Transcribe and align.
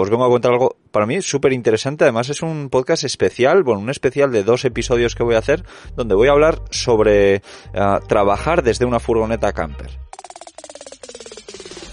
os 0.00 0.10
vengo 0.10 0.24
a 0.24 0.28
contar 0.28 0.52
algo 0.52 0.76
para 0.90 1.06
mí 1.06 1.22
súper 1.22 1.52
interesante. 1.52 2.04
Además 2.04 2.28
es 2.28 2.42
un 2.42 2.68
podcast 2.68 3.04
especial, 3.04 3.62
bueno, 3.62 3.80
un 3.80 3.90
especial 3.90 4.32
de 4.32 4.42
dos 4.42 4.64
episodios 4.64 5.14
que 5.14 5.22
voy 5.22 5.36
a 5.36 5.38
hacer, 5.38 5.64
donde 5.96 6.14
voy 6.14 6.28
a 6.28 6.32
hablar 6.32 6.62
sobre 6.70 7.42
uh, 7.74 8.04
trabajar 8.06 8.62
desde 8.62 8.84
una 8.84 9.00
furgoneta 9.00 9.52
camper. 9.52 9.98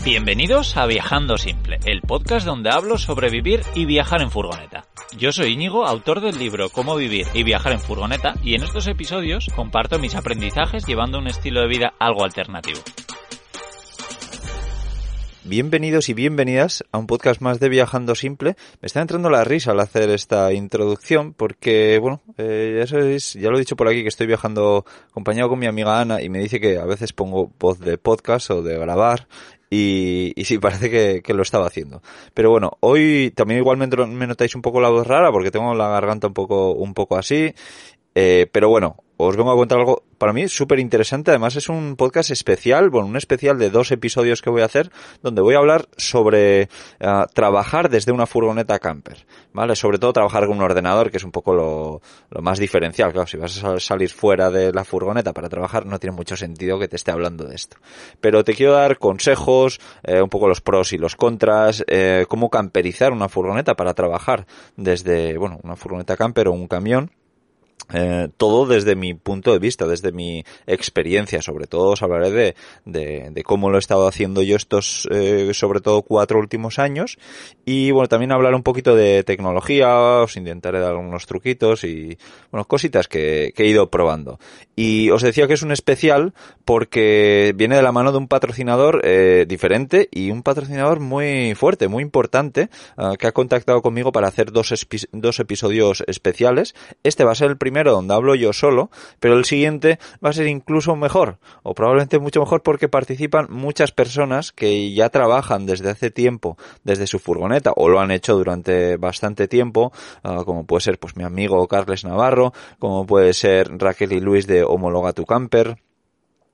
Bienvenidos 0.03 0.77
a 0.77 0.87
Viajando 0.87 1.37
Simple, 1.37 1.77
el 1.85 2.01
podcast 2.01 2.43
donde 2.43 2.71
hablo 2.71 2.97
sobre 2.97 3.29
vivir 3.29 3.61
y 3.75 3.85
viajar 3.85 4.23
en 4.23 4.31
furgoneta. 4.31 4.85
Yo 5.15 5.31
soy 5.31 5.53
Íñigo, 5.53 5.85
autor 5.85 6.21
del 6.21 6.39
libro 6.39 6.69
Cómo 6.69 6.95
vivir 6.95 7.27
y 7.35 7.43
viajar 7.43 7.73
en 7.73 7.79
furgoneta, 7.79 8.33
y 8.41 8.55
en 8.55 8.63
estos 8.63 8.87
episodios 8.87 9.47
comparto 9.55 9.99
mis 9.99 10.15
aprendizajes 10.15 10.87
llevando 10.87 11.19
un 11.19 11.27
estilo 11.27 11.61
de 11.61 11.67
vida 11.67 11.93
algo 11.99 12.23
alternativo. 12.23 12.79
Bienvenidos 15.43 16.07
y 16.07 16.13
bienvenidas 16.13 16.83
a 16.91 16.99
un 16.99 17.07
podcast 17.07 17.41
más 17.41 17.59
de 17.59 17.67
Viajando 17.67 18.13
Simple. 18.13 18.55
Me 18.79 18.85
está 18.85 19.01
entrando 19.01 19.27
la 19.31 19.43
risa 19.43 19.71
al 19.71 19.79
hacer 19.79 20.11
esta 20.11 20.53
introducción 20.53 21.33
porque, 21.33 21.97
bueno, 21.97 22.21
eh, 22.37 22.75
ya 22.77 22.85
sabéis, 22.85 23.33
ya 23.33 23.49
lo 23.49 23.57
he 23.57 23.59
dicho 23.59 23.75
por 23.75 23.87
aquí 23.87 24.03
que 24.03 24.09
estoy 24.09 24.27
viajando 24.27 24.85
acompañado 25.09 25.49
con 25.49 25.57
mi 25.57 25.65
amiga 25.65 25.99
Ana 25.99 26.21
y 26.21 26.29
me 26.29 26.37
dice 26.37 26.59
que 26.59 26.77
a 26.77 26.85
veces 26.85 27.11
pongo 27.11 27.51
voz 27.59 27.79
de 27.79 27.97
podcast 27.97 28.51
o 28.51 28.61
de 28.61 28.77
grabar 28.77 29.27
y, 29.71 30.31
y 30.35 30.45
sí, 30.45 30.57
parece 30.59 30.91
que, 30.91 31.23
que, 31.23 31.33
lo 31.33 31.41
estaba 31.41 31.65
haciendo. 31.65 32.03
Pero 32.35 32.51
bueno, 32.51 32.77
hoy 32.79 33.33
también 33.35 33.61
igual 33.61 33.77
me, 33.77 33.87
me, 33.87 34.27
notáis 34.27 34.53
un 34.53 34.61
poco 34.61 34.79
la 34.79 34.89
voz 34.89 35.07
rara 35.07 35.31
porque 35.31 35.49
tengo 35.49 35.73
la 35.73 35.89
garganta 35.89 36.27
un 36.27 36.35
poco, 36.35 36.73
un 36.73 36.93
poco 36.93 37.17
así. 37.17 37.51
Eh, 38.13 38.47
pero 38.51 38.69
bueno, 38.69 38.97
os 39.23 39.37
vengo 39.37 39.51
a 39.51 39.55
contar 39.55 39.79
algo 39.79 40.03
para 40.17 40.33
mí 40.33 40.47
súper 40.47 40.79
interesante. 40.79 41.31
Además 41.31 41.55
es 41.55 41.69
un 41.69 41.95
podcast 41.95 42.31
especial, 42.31 42.89
bueno, 42.89 43.07
un 43.07 43.17
especial 43.17 43.57
de 43.57 43.69
dos 43.69 43.91
episodios 43.91 44.41
que 44.41 44.49
voy 44.49 44.61
a 44.61 44.65
hacer 44.65 44.91
donde 45.21 45.41
voy 45.41 45.55
a 45.55 45.59
hablar 45.59 45.87
sobre 45.97 46.69
uh, 46.99 47.25
trabajar 47.33 47.89
desde 47.89 48.11
una 48.11 48.25
furgoneta 48.25 48.79
camper, 48.79 49.25
¿vale? 49.53 49.75
Sobre 49.75 49.97
todo 49.97 50.13
trabajar 50.13 50.45
con 50.47 50.57
un 50.57 50.63
ordenador, 50.63 51.11
que 51.11 51.17
es 51.17 51.23
un 51.23 51.31
poco 51.31 51.53
lo, 51.53 52.01
lo 52.29 52.41
más 52.41 52.59
diferencial. 52.59 53.11
Claro, 53.11 53.27
si 53.27 53.37
vas 53.37 53.63
a 53.63 53.79
salir 53.79 54.09
fuera 54.09 54.49
de 54.49 54.71
la 54.71 54.83
furgoneta 54.83 55.33
para 55.33 55.49
trabajar 55.49 55.85
no 55.85 55.99
tiene 55.99 56.15
mucho 56.15 56.35
sentido 56.35 56.79
que 56.79 56.87
te 56.87 56.95
esté 56.95 57.11
hablando 57.11 57.45
de 57.45 57.55
esto. 57.55 57.77
Pero 58.19 58.43
te 58.43 58.53
quiero 58.53 58.73
dar 58.73 58.97
consejos, 58.97 59.79
eh, 60.03 60.21
un 60.21 60.29
poco 60.29 60.47
los 60.47 60.61
pros 60.61 60.93
y 60.93 60.97
los 60.97 61.15
contras, 61.15 61.83
eh, 61.87 62.25
cómo 62.27 62.49
camperizar 62.49 63.11
una 63.11 63.29
furgoneta 63.29 63.75
para 63.75 63.93
trabajar 63.93 64.45
desde, 64.75 65.37
bueno, 65.37 65.59
una 65.63 65.75
furgoneta 65.75 66.17
camper 66.17 66.47
o 66.47 66.51
un 66.51 66.67
camión 66.67 67.11
eh, 67.93 68.29
todo 68.37 68.65
desde 68.65 68.95
mi 68.95 69.13
punto 69.13 69.51
de 69.51 69.59
vista, 69.59 69.87
desde 69.87 70.11
mi 70.11 70.43
experiencia, 70.67 71.41
sobre 71.41 71.67
todo 71.67 71.89
os 71.89 72.01
hablaré 72.01 72.31
de, 72.31 72.55
de, 72.85 73.43
cómo 73.43 73.69
lo 73.69 73.77
he 73.77 73.79
estado 73.79 74.07
haciendo 74.07 74.41
yo 74.41 74.55
estos, 74.55 75.07
eh, 75.11 75.51
sobre 75.53 75.81
todo 75.81 76.01
cuatro 76.03 76.39
últimos 76.39 76.79
años, 76.79 77.17
y 77.65 77.91
bueno, 77.91 78.07
también 78.07 78.31
hablar 78.31 78.55
un 78.55 78.63
poquito 78.63 78.95
de 78.95 79.23
tecnología, 79.23 80.21
os 80.21 80.37
intentaré 80.37 80.79
dar 80.79 80.91
algunos 80.91 81.25
truquitos 81.25 81.83
y, 81.83 82.17
bueno, 82.51 82.65
cositas 82.65 83.07
que, 83.07 83.53
he 83.55 83.67
ido 83.67 83.91
probando. 83.91 84.39
Y 84.75 85.11
os 85.11 85.21
decía 85.21 85.47
que 85.47 85.53
es 85.53 85.61
un 85.61 85.71
especial 85.71 86.33
porque 86.65 87.53
viene 87.55 87.75
de 87.75 87.83
la 87.83 87.91
mano 87.91 88.11
de 88.11 88.17
un 88.17 88.27
patrocinador 88.27 89.01
eh, 89.03 89.45
diferente 89.47 90.09
y 90.11 90.31
un 90.31 90.41
patrocinador 90.41 90.99
muy 90.99 91.53
fuerte, 91.53 91.87
muy 91.87 92.01
importante, 92.01 92.69
que 93.19 93.27
ha 93.27 93.31
contactado 93.31 93.81
conmigo 93.81 94.11
para 94.11 94.27
hacer 94.27 94.51
dos, 94.51 94.73
dos 95.11 95.39
episodios 95.39 96.03
especiales. 96.07 96.73
Este 97.03 97.23
va 97.23 97.33
a 97.33 97.35
ser 97.35 97.51
el 97.51 97.57
primero 97.71 97.93
donde 97.93 98.13
hablo 98.13 98.35
yo 98.35 98.51
solo, 98.51 98.91
pero 99.21 99.37
el 99.37 99.45
siguiente 99.45 99.97
va 100.23 100.31
a 100.31 100.33
ser 100.33 100.47
incluso 100.47 100.97
mejor, 100.97 101.37
o 101.63 101.73
probablemente 101.73 102.19
mucho 102.19 102.41
mejor 102.41 102.63
porque 102.63 102.89
participan 102.89 103.47
muchas 103.49 103.93
personas 103.93 104.51
que 104.51 104.93
ya 104.93 105.07
trabajan 105.07 105.65
desde 105.65 105.89
hace 105.89 106.11
tiempo 106.11 106.57
desde 106.83 107.07
su 107.07 107.17
furgoneta 107.17 107.71
o 107.77 107.87
lo 107.87 108.01
han 108.01 108.11
hecho 108.11 108.35
durante 108.35 108.97
bastante 108.97 109.47
tiempo, 109.47 109.93
uh, 110.25 110.43
como 110.43 110.65
puede 110.65 110.81
ser 110.81 110.99
pues 110.99 111.15
mi 111.15 111.23
amigo 111.23 111.65
Carles 111.69 112.03
Navarro, 112.03 112.51
como 112.77 113.05
puede 113.05 113.33
ser 113.33 113.69
Raquel 113.77 114.11
y 114.11 114.19
Luis 114.19 114.47
de 114.47 114.65
Homologa 114.65 115.13
tu 115.13 115.25
Camper, 115.25 115.77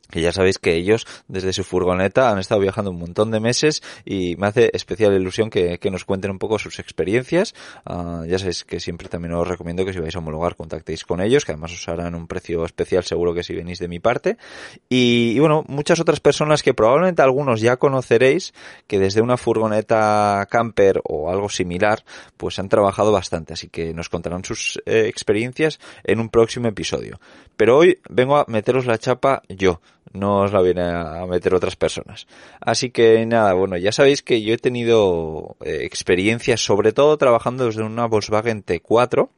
que 0.10 0.22
ya 0.22 0.32
sabéis 0.32 0.60
que 0.60 0.76
ellos 0.76 1.06
desde 1.28 1.54
su 1.54 1.64
furgoneta 1.64 2.30
han 2.30 2.40
estado 2.40 2.62
viajando 2.62 2.92
un 2.92 3.00
montón 3.00 3.32
de 3.32 3.40
meses 3.40 3.84
y 4.06 4.36
me 4.38 4.48
hace 4.48 4.72
especial 4.74 5.14
ilusión 5.14 5.50
que, 5.50 5.80
que 5.80 5.92
nos 5.92 6.06
cuenten 6.06 6.32
un 6.32 6.40
poco 6.40 6.60
sus 6.60 6.80
experiencias. 6.80 7.54
Uh, 7.86 8.26
ya 8.26 8.40
sabéis 8.40 8.64
que 8.64 8.80
siempre 8.80 9.10
también 9.10 9.34
os 9.34 9.48
recomiendo 9.48 9.86
que 9.86 9.94
si 9.94 10.00
vais 10.00 10.16
a 10.16 10.20
homologar 10.20 10.56
contactéis 10.56 11.04
con 11.04 11.22
ellos, 11.22 11.46
que 11.46 11.52
además 11.52 11.74
os 11.74 11.88
harán 11.88 12.16
un 12.16 12.28
precio 12.28 12.66
especial 12.66 13.04
seguro 13.04 13.34
que 13.34 13.44
si 13.44 13.54
venís 13.54 13.80
de 13.80 13.88
mi 13.88 14.00
parte. 14.00 14.38
Y, 14.90 15.34
y 15.36 15.40
bueno, 15.40 15.64
muchas 15.68 16.00
otras 16.00 16.20
personas 16.20 16.64
que 16.64 16.74
probablemente 16.74 17.22
algunos 17.22 17.62
ya 17.62 17.78
conoceréis, 17.78 18.54
que 18.88 19.00
desde 19.00 19.22
una 19.22 19.38
furgoneta 19.38 20.48
camper 20.50 21.02
o 21.04 21.30
algo 21.30 21.50
similar, 21.50 22.04
pues 22.38 22.60
han 22.60 22.70
trabajado 22.70 23.12
bastante, 23.12 23.54
así 23.54 23.70
que 23.70 23.94
nos 23.94 24.10
contarán 24.10 24.44
sus 24.44 24.82
eh, 24.86 25.06
experiencias 25.08 25.80
en 26.04 26.20
un 26.20 26.30
próximo 26.30 26.68
episodio. 26.68 27.20
Pero 27.56 27.78
hoy 27.78 28.00
vengo 28.10 28.38
a 28.38 28.46
meteros 28.48 28.86
la 28.86 28.98
chapa 28.98 29.42
yo 29.50 29.82
no 30.14 30.42
os 30.42 30.54
la 30.54 30.62
viene 30.62 30.84
a 30.84 31.26
meter 31.26 31.54
otras 31.54 31.76
personas. 31.76 32.28
Así 32.60 32.90
que 32.90 33.26
nada, 33.26 33.54
bueno, 33.54 33.78
ya 33.78 33.92
sabéis 33.92 34.22
que 34.22 34.42
yo 34.42 34.54
he 34.54 34.58
tenido 34.58 35.56
eh, 35.64 35.80
experiencias 35.82 36.62
sobre 36.62 36.94
todo 36.94 37.18
trabajando 37.18 37.66
desde 37.66 37.84
una 37.84 38.08
Volkswagen 38.08 38.64
T4, 38.64 39.30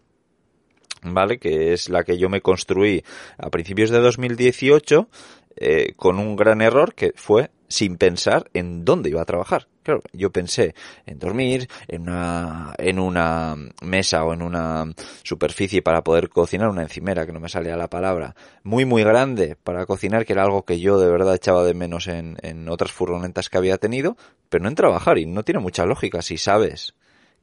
¿vale? 1.03 1.39
Que 1.39 1.73
es 1.73 1.89
la 1.89 2.03
que 2.03 2.17
yo 2.17 2.29
me 2.29 2.41
construí 2.41 3.03
a 3.37 3.49
principios 3.49 3.89
de 3.89 3.99
2018 3.99 5.07
eh, 5.55 5.93
con 5.95 6.19
un 6.19 6.35
gran 6.35 6.61
error 6.61 6.93
que 6.93 7.13
fue 7.15 7.49
sin 7.69 7.97
pensar 7.97 8.49
en 8.53 8.83
dónde 8.83 9.09
iba 9.09 9.21
a 9.21 9.25
trabajar. 9.25 9.67
Claro, 9.83 10.01
yo 10.11 10.31
pensé 10.31 10.75
en 11.05 11.19
dormir, 11.19 11.69
en 11.87 12.01
una, 12.09 12.73
en 12.77 12.99
una 12.99 13.55
mesa 13.81 14.25
o 14.25 14.33
en 14.33 14.41
una 14.41 14.93
superficie 15.23 15.81
para 15.81 16.03
poder 16.03 16.29
cocinar, 16.29 16.69
una 16.69 16.83
encimera, 16.83 17.25
que 17.25 17.31
no 17.31 17.39
me 17.39 17.47
salía 17.47 17.77
la 17.77 17.89
palabra, 17.89 18.35
muy 18.63 18.85
muy 18.85 19.03
grande 19.03 19.55
para 19.63 19.85
cocinar, 19.85 20.25
que 20.25 20.33
era 20.33 20.43
algo 20.43 20.63
que 20.63 20.79
yo 20.79 20.99
de 20.99 21.09
verdad 21.09 21.35
echaba 21.35 21.63
de 21.63 21.73
menos 21.73 22.07
en, 22.07 22.37
en 22.41 22.67
otras 22.67 22.91
furgonetas 22.91 23.49
que 23.49 23.57
había 23.57 23.77
tenido, 23.77 24.17
pero 24.49 24.63
no 24.63 24.69
en 24.69 24.75
trabajar 24.75 25.17
y 25.17 25.25
no 25.25 25.43
tiene 25.43 25.61
mucha 25.61 25.85
lógica 25.85 26.21
si 26.21 26.37
sabes 26.37 26.93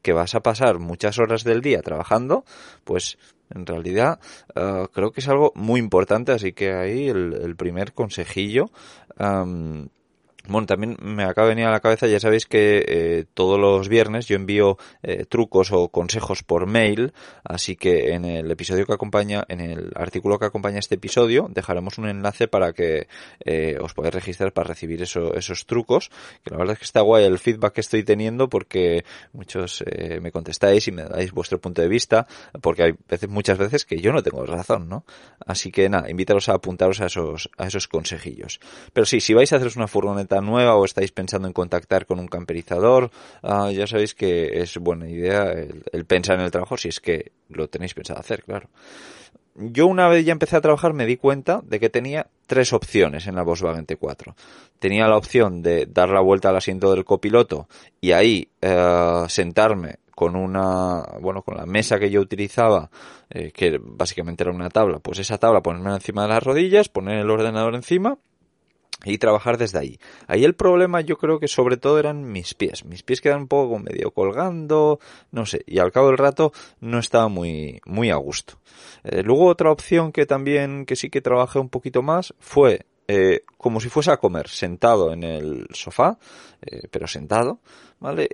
que 0.03 0.13
vas 0.13 0.35
a 0.35 0.41
pasar 0.41 0.79
muchas 0.79 1.19
horas 1.19 1.43
del 1.43 1.63
día 1.63 1.83
trabajando, 1.83 2.45
pues 2.85 3.19
en 3.51 3.67
realidad 3.67 4.21
uh, 4.55 4.87
creo 4.93 5.11
que 5.11 5.21
es 5.21 5.29
algo 5.29 5.53
muy 5.57 5.81
importante, 5.81 6.33
así 6.33 6.53
que 6.53 6.75
ahí 6.75 7.09
el, 7.09 7.33
el 7.33 7.57
primer 7.57 7.93
consejillo 7.93 8.71
um, 9.19 9.89
bueno, 10.49 10.67
también 10.67 10.97
me 11.01 11.25
acaba 11.25 11.49
de 11.49 11.55
venir 11.55 11.67
a 11.67 11.71
la 11.71 11.81
cabeza, 11.81 12.07
ya 12.07 12.21
sabéis 12.21 12.47
que 12.47 12.85
eh, 12.87 13.25
todos 13.35 13.59
los 13.59 13.89
viernes 13.89 14.27
yo 14.27 14.37
envío 14.37 14.79
eh, 15.03 15.25
trucos 15.27 15.73
o 15.73 15.89
consejos 15.89 16.43
por 16.43 16.67
mail, 16.67 17.13
así 17.45 17.77
que 17.77 18.15
en 18.15 18.25
el 18.25 18.51
episodio 18.51 18.87
que 18.87 18.93
acompaña, 18.93 19.45
en 19.49 19.61
el 19.61 19.93
artículo 19.95 20.39
que 20.39 20.47
acompaña 20.47 20.79
este 20.79 20.97
episodio, 20.97 21.49
dejaremos 21.51 21.99
un 21.99 22.09
enlace 22.09 22.49
para 22.49 22.73
que 22.73 23.09
eh, 23.45 23.79
os 23.81 23.95
podáis 23.95 24.15
registrar 24.15 24.53
para 24.53 24.69
recibir 24.69 25.03
eso, 25.03 25.35
esos 25.35 25.67
trucos, 25.67 26.11
que 26.45 26.51
la 26.51 26.59
verdad 26.59 26.75
es 26.75 26.79
que 26.79 26.85
está 26.85 27.01
guay 27.01 27.25
el 27.25 27.39
feedback 27.39 27.75
que 27.75 27.81
estoy 27.81 28.05
teniendo 28.05 28.49
porque 28.49 29.05
muchos 29.33 29.85
me 30.21 30.31
contestáis 30.31 30.89
y 30.89 30.93
me 30.93 31.05
dais 31.05 31.33
vuestro 31.33 31.61
punto 31.61 31.83
de 31.83 31.89
vista, 31.89 32.27
porque 32.61 32.83
hay 32.85 32.95
veces, 33.09 33.29
muchas 33.29 33.59
veces 33.59 33.85
que 33.85 34.01
yo 34.01 34.13
no 34.13 34.23
tengo 34.23 34.45
razón, 34.45 34.89
¿no? 34.89 35.05
Así 35.45 35.71
que 35.71 35.89
nada, 35.89 36.11
invítalos 36.11 36.49
a 36.49 36.55
apuntaros 36.55 37.01
a 37.01 37.07
esos, 37.07 37.51
a 37.57 37.67
esos 37.67 37.89
consejillos. 37.89 38.61
Pero 38.93 39.07
sí, 39.07 39.21
si 39.21 39.35
vais 39.35 39.53
a 39.53 39.57
haceros 39.57 39.77
una 39.77 39.87
furgoneta 39.87 40.36
nueva 40.41 40.77
o 40.77 40.85
estáis 40.85 41.13
pensando 41.13 41.49
en 41.49 41.55
contactar 41.55 42.07
con 42.07 42.19
un 42.19 42.29
camperizador, 42.29 43.11
uh, 43.43 43.71
ya 43.71 43.87
sabéis 43.87 44.15
que 44.15 44.61
es 44.61 44.77
buena 44.79 45.09
idea 45.09 45.53
el, 45.53 46.05
pensar 46.05 46.39
en 46.39 46.45
el 46.45 46.51
trabajo 46.51 46.77
si 46.77 46.89
es 46.89 47.01
que 47.01 47.33
lo 47.49 47.69
tenéis 47.69 47.95
pensado 47.95 48.21
hacer, 48.21 48.43
claro. 48.45 48.69
Yo 49.59 49.87
una 49.87 50.09
vez 50.09 50.27
ya 50.27 50.33
empecé 50.33 50.57
a 50.57 50.61
trabajar 50.61 50.93
me 50.93 51.07
di 51.07 51.17
cuenta 51.17 51.63
de 51.65 51.81
que 51.81 51.89
tenía 51.89 52.27
tres 52.47 52.75
opciones 52.75 53.27
en 53.27 53.37
la 53.37 53.43
Volkswagen 53.43 53.87
T4. 53.87 54.35
Tenía 54.79 55.09
la 55.09 55.17
opción 55.17 55.63
de 55.63 55.87
dar 55.87 56.11
la 56.11 56.21
vuelta 56.21 56.51
al 56.51 56.57
asiento 56.57 56.93
del 56.93 57.07
copiloto 57.07 57.67
y 57.99 58.13
ahí 58.13 58.51
uh, 58.63 59.27
sentarme 59.29 59.97
con 60.17 60.35
una, 60.35 61.03
bueno, 61.21 61.43
con 61.43 61.59
la 61.59 61.67
mesa 61.67 61.99
que 61.99 62.11
yo 62.11 62.23
utilizaba, 62.23 62.91
eh, 63.29 63.53
que 63.53 63.79
básicamente 63.79 64.45
era 64.45 64.51
una 64.51 64.71
tabla, 64.71 64.99
pues 64.99 65.19
esa 65.19 65.37
tabla 65.37 65.61
ponerme 65.61 65.93
encima 65.93 66.23
de 66.23 66.29
las 66.29 66.43
rodillas, 66.43 66.89
poner 66.89 67.19
el 67.19 67.31
ordenador 67.31 67.75
encima 67.75 68.17
y 69.13 69.19
trabajar 69.19 69.59
desde 69.59 69.79
ahí. 69.79 69.99
Ahí 70.27 70.45
el 70.45 70.55
problema 70.55 71.01
yo 71.01 71.17
creo 71.17 71.39
que 71.39 71.49
sobre 71.49 71.77
todo 71.77 71.99
eran 71.99 72.25
mis 72.25 72.55
pies. 72.55 72.85
Mis 72.85 73.03
pies 73.03 73.21
quedan 73.21 73.43
un 73.43 73.49
poco 73.49 73.79
medio 73.79 74.11
colgando, 74.11 74.99
no 75.31 75.47
sé, 75.47 75.63
y 75.67 75.79
al 75.79 75.93
cabo 75.93 76.09
del 76.09 76.19
rato 76.19 76.53
no 76.81 76.99
estaba 76.99 77.29
muy, 77.29 77.81
muy 77.87 78.11
a 78.11 78.17
gusto. 78.17 78.59
Eh, 79.05 79.23
luego 79.23 79.47
otra 79.47 79.71
opción 79.71 80.13
que 80.13 80.27
también, 80.27 80.85
que 80.87 80.97
sí 80.97 81.11
que 81.11 81.21
trabajé 81.21 81.59
un 81.59 81.69
poquito 81.69 82.03
más 82.03 82.35
fue 82.39 82.87
eh, 83.09 83.43
como 83.57 83.81
si 83.81 83.89
fuese 83.89 84.11
a 84.11 84.17
comer, 84.17 84.49
sentado 84.49 85.13
en 85.13 85.23
el 85.23 85.69
sofá, 85.73 86.19
eh, 86.63 86.89
pero 86.91 87.07
sentado, 87.07 87.61
¿vale? 88.01 88.31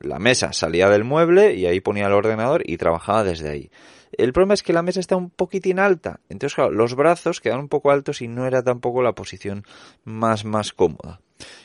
la 0.00 0.20
mesa 0.20 0.52
salía 0.52 0.88
del 0.88 1.02
mueble 1.02 1.54
y 1.54 1.66
ahí 1.66 1.80
ponía 1.80 2.06
el 2.06 2.12
ordenador 2.12 2.62
y 2.64 2.76
trabajaba 2.76 3.24
desde 3.24 3.50
ahí. 3.50 3.70
El 4.12 4.32
problema 4.32 4.54
es 4.54 4.62
que 4.62 4.72
la 4.72 4.82
mesa 4.82 5.00
está 5.00 5.16
un 5.16 5.30
poquitín 5.30 5.78
alta. 5.78 6.20
Entonces, 6.28 6.54
claro, 6.54 6.70
los 6.70 6.94
brazos 6.94 7.40
quedan 7.40 7.60
un 7.60 7.68
poco 7.68 7.90
altos 7.90 8.22
y 8.22 8.28
no 8.28 8.46
era 8.46 8.62
tampoco 8.62 9.02
la 9.02 9.12
posición 9.12 9.64
más, 10.04 10.44
más 10.44 10.72
cómoda. 10.72 11.20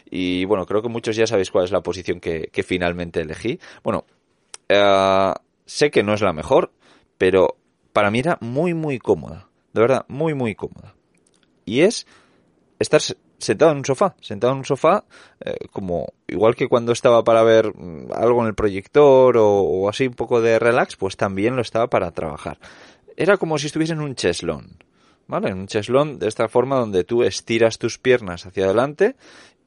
Y 0.10 0.45
bueno, 0.45 0.66
creo 0.66 0.81
que 0.81 0.90
muchos 0.90 1.16
ya 1.16 1.28
sabéis 1.28 1.51
cuál 1.51 1.66
es 1.66 1.72
la 1.72 1.81
posición 1.81 2.19
que, 2.19 2.50
finalmente 2.66 3.22
elegí. 3.22 3.60
Bueno, 3.84 4.06
eh, 4.69 5.34
sé 5.66 5.92
que 5.92 6.04
no 6.04 6.13
es 6.13 6.22
la 6.22 6.34
mejor, 6.34 6.72
pero 7.18 7.57
para 7.94 8.12
mí 8.12 8.19
era 8.19 8.38
muy, 8.42 8.74
muy 8.74 9.00
cómoda. 9.00 9.50
De 9.74 9.81
verdad, 9.81 10.06
muy, 10.07 10.34
muy 10.34 10.56
cómoda. 10.56 10.96
Y 11.66 11.81
es 11.81 12.06
estar 12.80 13.01
sentado 13.38 13.71
en 13.71 13.80
un 13.80 13.85
sofá, 13.85 14.15
sentado 14.21 14.53
en 14.53 14.59
un 14.59 14.65
sofá, 14.65 15.03
eh, 15.44 15.56
como 15.71 16.07
igual 16.27 16.56
que 16.56 16.68
cuando 16.68 16.91
estaba 16.91 17.24
para 17.24 17.44
ver 17.44 17.74
mm, 17.75 18.12
algo 18.13 18.41
en 18.41 18.47
el 18.47 18.56
proyector 18.56 19.35
o, 19.38 19.89
así 19.89 20.07
un 20.07 20.13
poco 20.13 20.41
de 20.41 20.59
relax, 20.59 20.95
pues 20.95 21.18
también 21.18 21.56
lo 21.56 21.62
estaba 21.62 21.88
para 21.88 22.12
trabajar. 22.12 22.57
Era 23.15 23.38
como 23.38 23.57
si 23.57 23.68
estuviese 23.68 23.94
en 23.94 24.01
un 24.01 24.15
cheslón, 24.15 24.77
¿vale? 25.27 25.50
En 25.50 25.59
un 25.59 25.68
cheslón 25.68 26.19
de 26.19 26.27
esta 26.27 26.47
forma 26.47 26.77
donde 26.77 27.03
tú 27.03 27.24
estiras 27.24 27.77
tus 27.77 28.00
piernas 28.00 28.45
hacia 28.45 28.65
adelante 28.65 29.15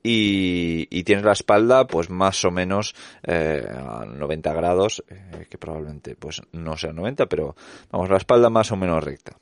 y, 0.02 1.02
tienes 1.04 1.24
la 1.24 1.32
espalda 1.32 1.86
pues 1.86 2.10
más 2.10 2.44
o 2.44 2.50
menos 2.50 2.94
eh, 3.22 3.66
a 3.69 4.04
90 4.04 4.52
grados, 4.52 5.04
eh, 5.08 5.46
que 5.48 5.58
probablemente 5.58 6.16
pues 6.16 6.42
no 6.52 6.76
sea 6.76 6.92
90, 6.92 7.26
pero 7.26 7.56
vamos, 7.90 8.10
la 8.10 8.16
espalda 8.16 8.50
más 8.50 8.72
o 8.72 8.76
menos 8.76 9.02
recta. 9.02 9.36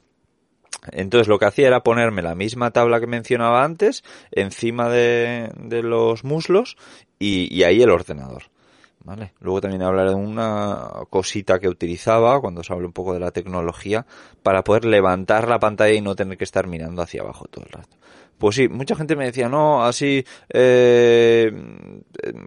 Entonces 0.92 1.28
lo 1.28 1.38
que 1.38 1.46
hacía 1.46 1.66
era 1.66 1.82
ponerme 1.82 2.22
la 2.22 2.34
misma 2.34 2.70
tabla 2.70 3.00
que 3.00 3.06
mencionaba 3.06 3.64
antes 3.64 4.04
encima 4.30 4.88
de, 4.88 5.50
los 5.82 6.24
muslos 6.24 6.76
y, 7.18 7.62
ahí 7.62 7.82
el 7.82 7.90
ordenador. 7.90 8.44
¿Vale? 9.00 9.34
Luego 9.40 9.60
también 9.60 9.82
hablaré 9.82 10.10
de 10.10 10.14
una 10.14 10.88
cosita 11.10 11.58
que 11.58 11.68
utilizaba 11.68 12.40
cuando 12.40 12.62
se 12.62 12.72
habla 12.72 12.86
un 12.86 12.94
poco 12.94 13.12
de 13.12 13.20
la 13.20 13.32
tecnología 13.32 14.06
para 14.42 14.64
poder 14.64 14.86
levantar 14.86 15.46
la 15.46 15.58
pantalla 15.58 15.92
y 15.92 16.00
no 16.00 16.16
tener 16.16 16.38
que 16.38 16.44
estar 16.44 16.66
mirando 16.66 17.02
hacia 17.02 17.20
abajo 17.20 17.44
todo 17.46 17.66
el 17.66 17.72
rato. 17.72 17.98
Pues 18.38 18.56
sí, 18.56 18.68
mucha 18.68 18.96
gente 18.96 19.14
me 19.14 19.26
decía, 19.26 19.50
no, 19.50 19.84
así 19.84 20.24
eh, 20.48 21.52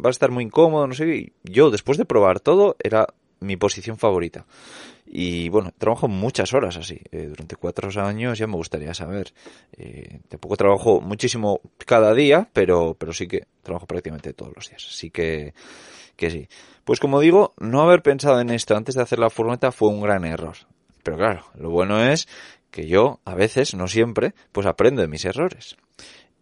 va 0.04 0.08
a 0.08 0.10
estar 0.10 0.32
muy 0.32 0.46
incómodo, 0.46 0.88
no 0.88 0.96
sé. 0.96 1.32
yo, 1.44 1.70
después 1.70 2.00
de 2.00 2.06
probar 2.06 2.40
todo, 2.40 2.76
era 2.84 3.08
mi 3.40 3.58
posición 3.58 3.98
favorita. 3.98 4.46
Y 5.06 5.50
bueno, 5.50 5.72
trabajo 5.78 6.08
muchas 6.08 6.54
horas 6.54 6.76
así. 6.78 7.00
Eh, 7.12 7.28
durante 7.28 7.56
cuatro 7.56 7.90
años 8.02 8.38
ya 8.38 8.48
me 8.48 8.56
gustaría 8.56 8.94
saber. 8.94 9.34
Eh, 9.78 10.20
tampoco 10.28 10.58
trabajo 10.58 11.00
muchísimo 11.02 11.62
cada 11.86 12.14
día, 12.14 12.50
pero, 12.52 12.96
pero 13.00 13.14
sí 13.14 13.28
que 13.28 13.48
trabajo 13.64 13.86
prácticamente 13.86 14.34
todos 14.34 14.54
los 14.56 14.70
días. 14.70 14.86
Así 14.90 15.10
que, 15.10 15.54
que 16.16 16.30
sí. 16.30 16.48
Pues 16.84 17.00
como 17.00 17.20
digo, 17.20 17.54
no 17.58 17.82
haber 17.82 18.02
pensado 18.02 18.40
en 18.42 18.50
esto 18.50 18.76
antes 18.76 18.96
de 18.96 19.02
hacer 19.02 19.20
la 19.20 19.30
furgoneta 19.30 19.72
fue 19.72 19.90
un 19.90 20.02
gran 20.02 20.26
error. 20.26 20.56
Pero 21.04 21.18
claro, 21.18 21.46
lo 21.56 21.70
bueno 21.70 22.04
es 22.04 22.28
que 22.70 22.88
yo, 22.88 23.22
a 23.24 23.34
veces, 23.34 23.74
no 23.76 23.88
siempre, 23.88 24.34
pues 24.52 24.68
aprendo 24.68 25.02
de 25.02 25.08
mis 25.08 25.26
errores. 25.26 25.78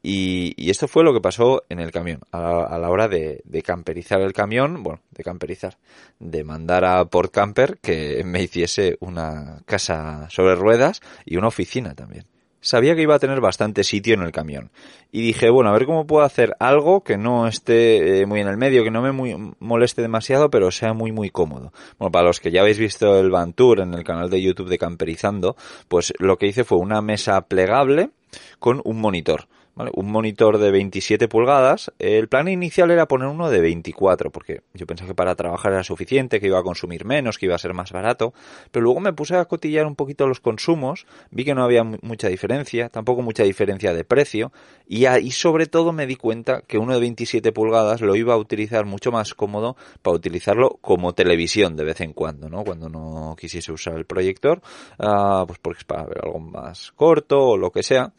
Y, 0.07 0.69
esto 0.69 0.87
fue 0.87 1.03
lo 1.03 1.13
que 1.13 1.19
pasó 1.19 1.63
en 1.67 1.79
el 1.79 1.91
camión, 1.91 2.19
a, 2.31 2.77
la 2.77 2.89
hora 2.91 3.07
de, 3.07 3.41
camperizar 3.63 4.21
el 4.21 4.33
camión, 4.33 4.83
bueno, 4.83 5.01
de 5.09 5.23
camperizar, 5.23 5.79
de 6.19 6.43
mandar 6.43 6.85
a 6.85 7.05
Port 7.05 7.33
Camper 7.33 7.79
que 7.81 8.23
me 8.25 8.43
hiciese 8.43 8.97
una 8.99 9.63
casa 9.65 10.27
sobre 10.29 10.53
ruedas 10.53 11.01
y 11.25 11.37
una 11.37 11.47
oficina 11.47 11.95
también. 11.95 12.25
Sabía 12.61 12.95
que 12.95 13.01
iba 13.01 13.15
a 13.15 13.19
tener 13.19 13.41
bastante 13.41 13.83
sitio 13.83 14.13
en 14.13 14.21
el 14.21 14.31
camión. 14.31 14.69
Y 15.11 15.21
dije, 15.21 15.49
bueno, 15.49 15.71
a 15.71 15.73
ver 15.73 15.87
cómo 15.87 16.05
puedo 16.05 16.23
hacer 16.23 16.55
algo 16.59 17.03
que 17.03 17.17
no 17.17 17.47
esté 17.47 18.21
eh, 18.21 18.25
muy 18.27 18.41
en 18.41 18.47
el 18.47 18.57
medio, 18.57 18.83
que 18.83 18.91
no 18.91 19.01
me 19.01 19.53
moleste 19.59 20.03
demasiado, 20.03 20.51
pero 20.51 20.69
sea 20.69 20.93
muy, 20.93 21.11
muy 21.11 21.31
cómodo. 21.31 21.73
Bueno, 21.97 22.11
para 22.11 22.25
los 22.25 22.39
que 22.39 22.51
ya 22.51 22.61
habéis 22.61 22.77
visto 22.77 23.19
el 23.19 23.31
Van 23.31 23.53
Tour 23.53 23.79
en 23.79 23.95
el 23.95 24.03
canal 24.03 24.29
de 24.29 24.41
YouTube 24.41 24.69
de 24.69 24.77
Camperizando, 24.77 25.55
pues 25.87 26.13
lo 26.19 26.37
que 26.37 26.47
hice 26.47 26.63
fue 26.63 26.77
una 26.77 27.01
mesa 27.01 27.41
plegable 27.41 28.11
con 28.59 28.81
un 28.83 28.99
monitor 28.99 29.47
un 29.93 30.11
monitor 30.11 30.57
de 30.57 30.71
27 30.71 31.27
pulgadas. 31.27 31.91
El 31.99 32.27
plan 32.27 32.47
inicial 32.47 32.91
era 32.91 33.07
poner 33.07 33.27
uno 33.27 33.49
de 33.49 33.59
24, 33.59 34.31
porque 34.31 34.61
yo 34.73 34.85
pensaba 34.85 35.09
que 35.09 35.15
para 35.15 35.35
trabajar 35.35 35.73
era 35.73 35.83
suficiente, 35.83 36.39
que 36.39 36.47
iba 36.47 36.59
a 36.59 36.63
consumir 36.63 37.05
menos, 37.05 37.37
que 37.37 37.47
iba 37.47 37.55
a 37.55 37.59
ser 37.59 37.73
más 37.73 37.91
barato. 37.91 38.33
Pero 38.71 38.83
luego 38.83 38.99
me 39.01 39.13
puse 39.13 39.35
a 39.35 39.45
cotillar 39.45 39.85
un 39.85 39.95
poquito 39.95 40.27
los 40.27 40.39
consumos, 40.39 41.05
vi 41.31 41.43
que 41.43 41.53
no 41.53 41.63
había 41.63 41.83
mucha 41.83 42.29
diferencia, 42.29 42.89
tampoco 42.89 43.21
mucha 43.21 43.43
diferencia 43.43 43.93
de 43.93 44.03
precio, 44.03 44.51
y 44.87 45.05
ahí 45.05 45.31
sobre 45.31 45.67
todo 45.67 45.91
me 45.91 46.07
di 46.07 46.15
cuenta 46.15 46.61
que 46.61 46.77
uno 46.77 46.93
de 46.93 46.99
27 47.01 47.51
pulgadas 47.51 48.01
lo 48.01 48.15
iba 48.15 48.33
a 48.33 48.37
utilizar 48.37 48.85
mucho 48.85 49.11
más 49.11 49.33
cómodo 49.33 49.75
para 50.01 50.15
utilizarlo 50.15 50.77
como 50.81 51.13
televisión 51.13 51.75
de 51.75 51.83
vez 51.83 52.01
en 52.01 52.13
cuando, 52.13 52.49
¿no? 52.49 52.63
Cuando 52.63 52.89
no 52.89 53.35
quisiese 53.37 53.71
usar 53.71 53.95
el 53.95 54.05
proyector, 54.05 54.61
ah, 54.99 55.43
pues 55.47 55.59
porque 55.59 55.79
es 55.79 55.85
para 55.85 56.05
ver 56.05 56.21
algo 56.23 56.39
más 56.39 56.91
corto 56.93 57.41
o 57.41 57.57
lo 57.57 57.71
que 57.71 57.83
sea. 57.83 58.13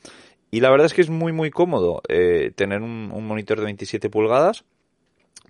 Y 0.57 0.61
la 0.61 0.71
verdad 0.71 0.87
es 0.87 0.95
que 0.95 1.03
es 1.03 1.11
muy, 1.11 1.35
muy 1.35 1.51
cómodo 1.51 2.01
eh, 2.09 2.51
tener 2.55 2.81
un, 2.81 3.09
monitor 3.09 3.59
de 3.59 3.67
27 3.67 4.09
pulgadas 4.09 4.65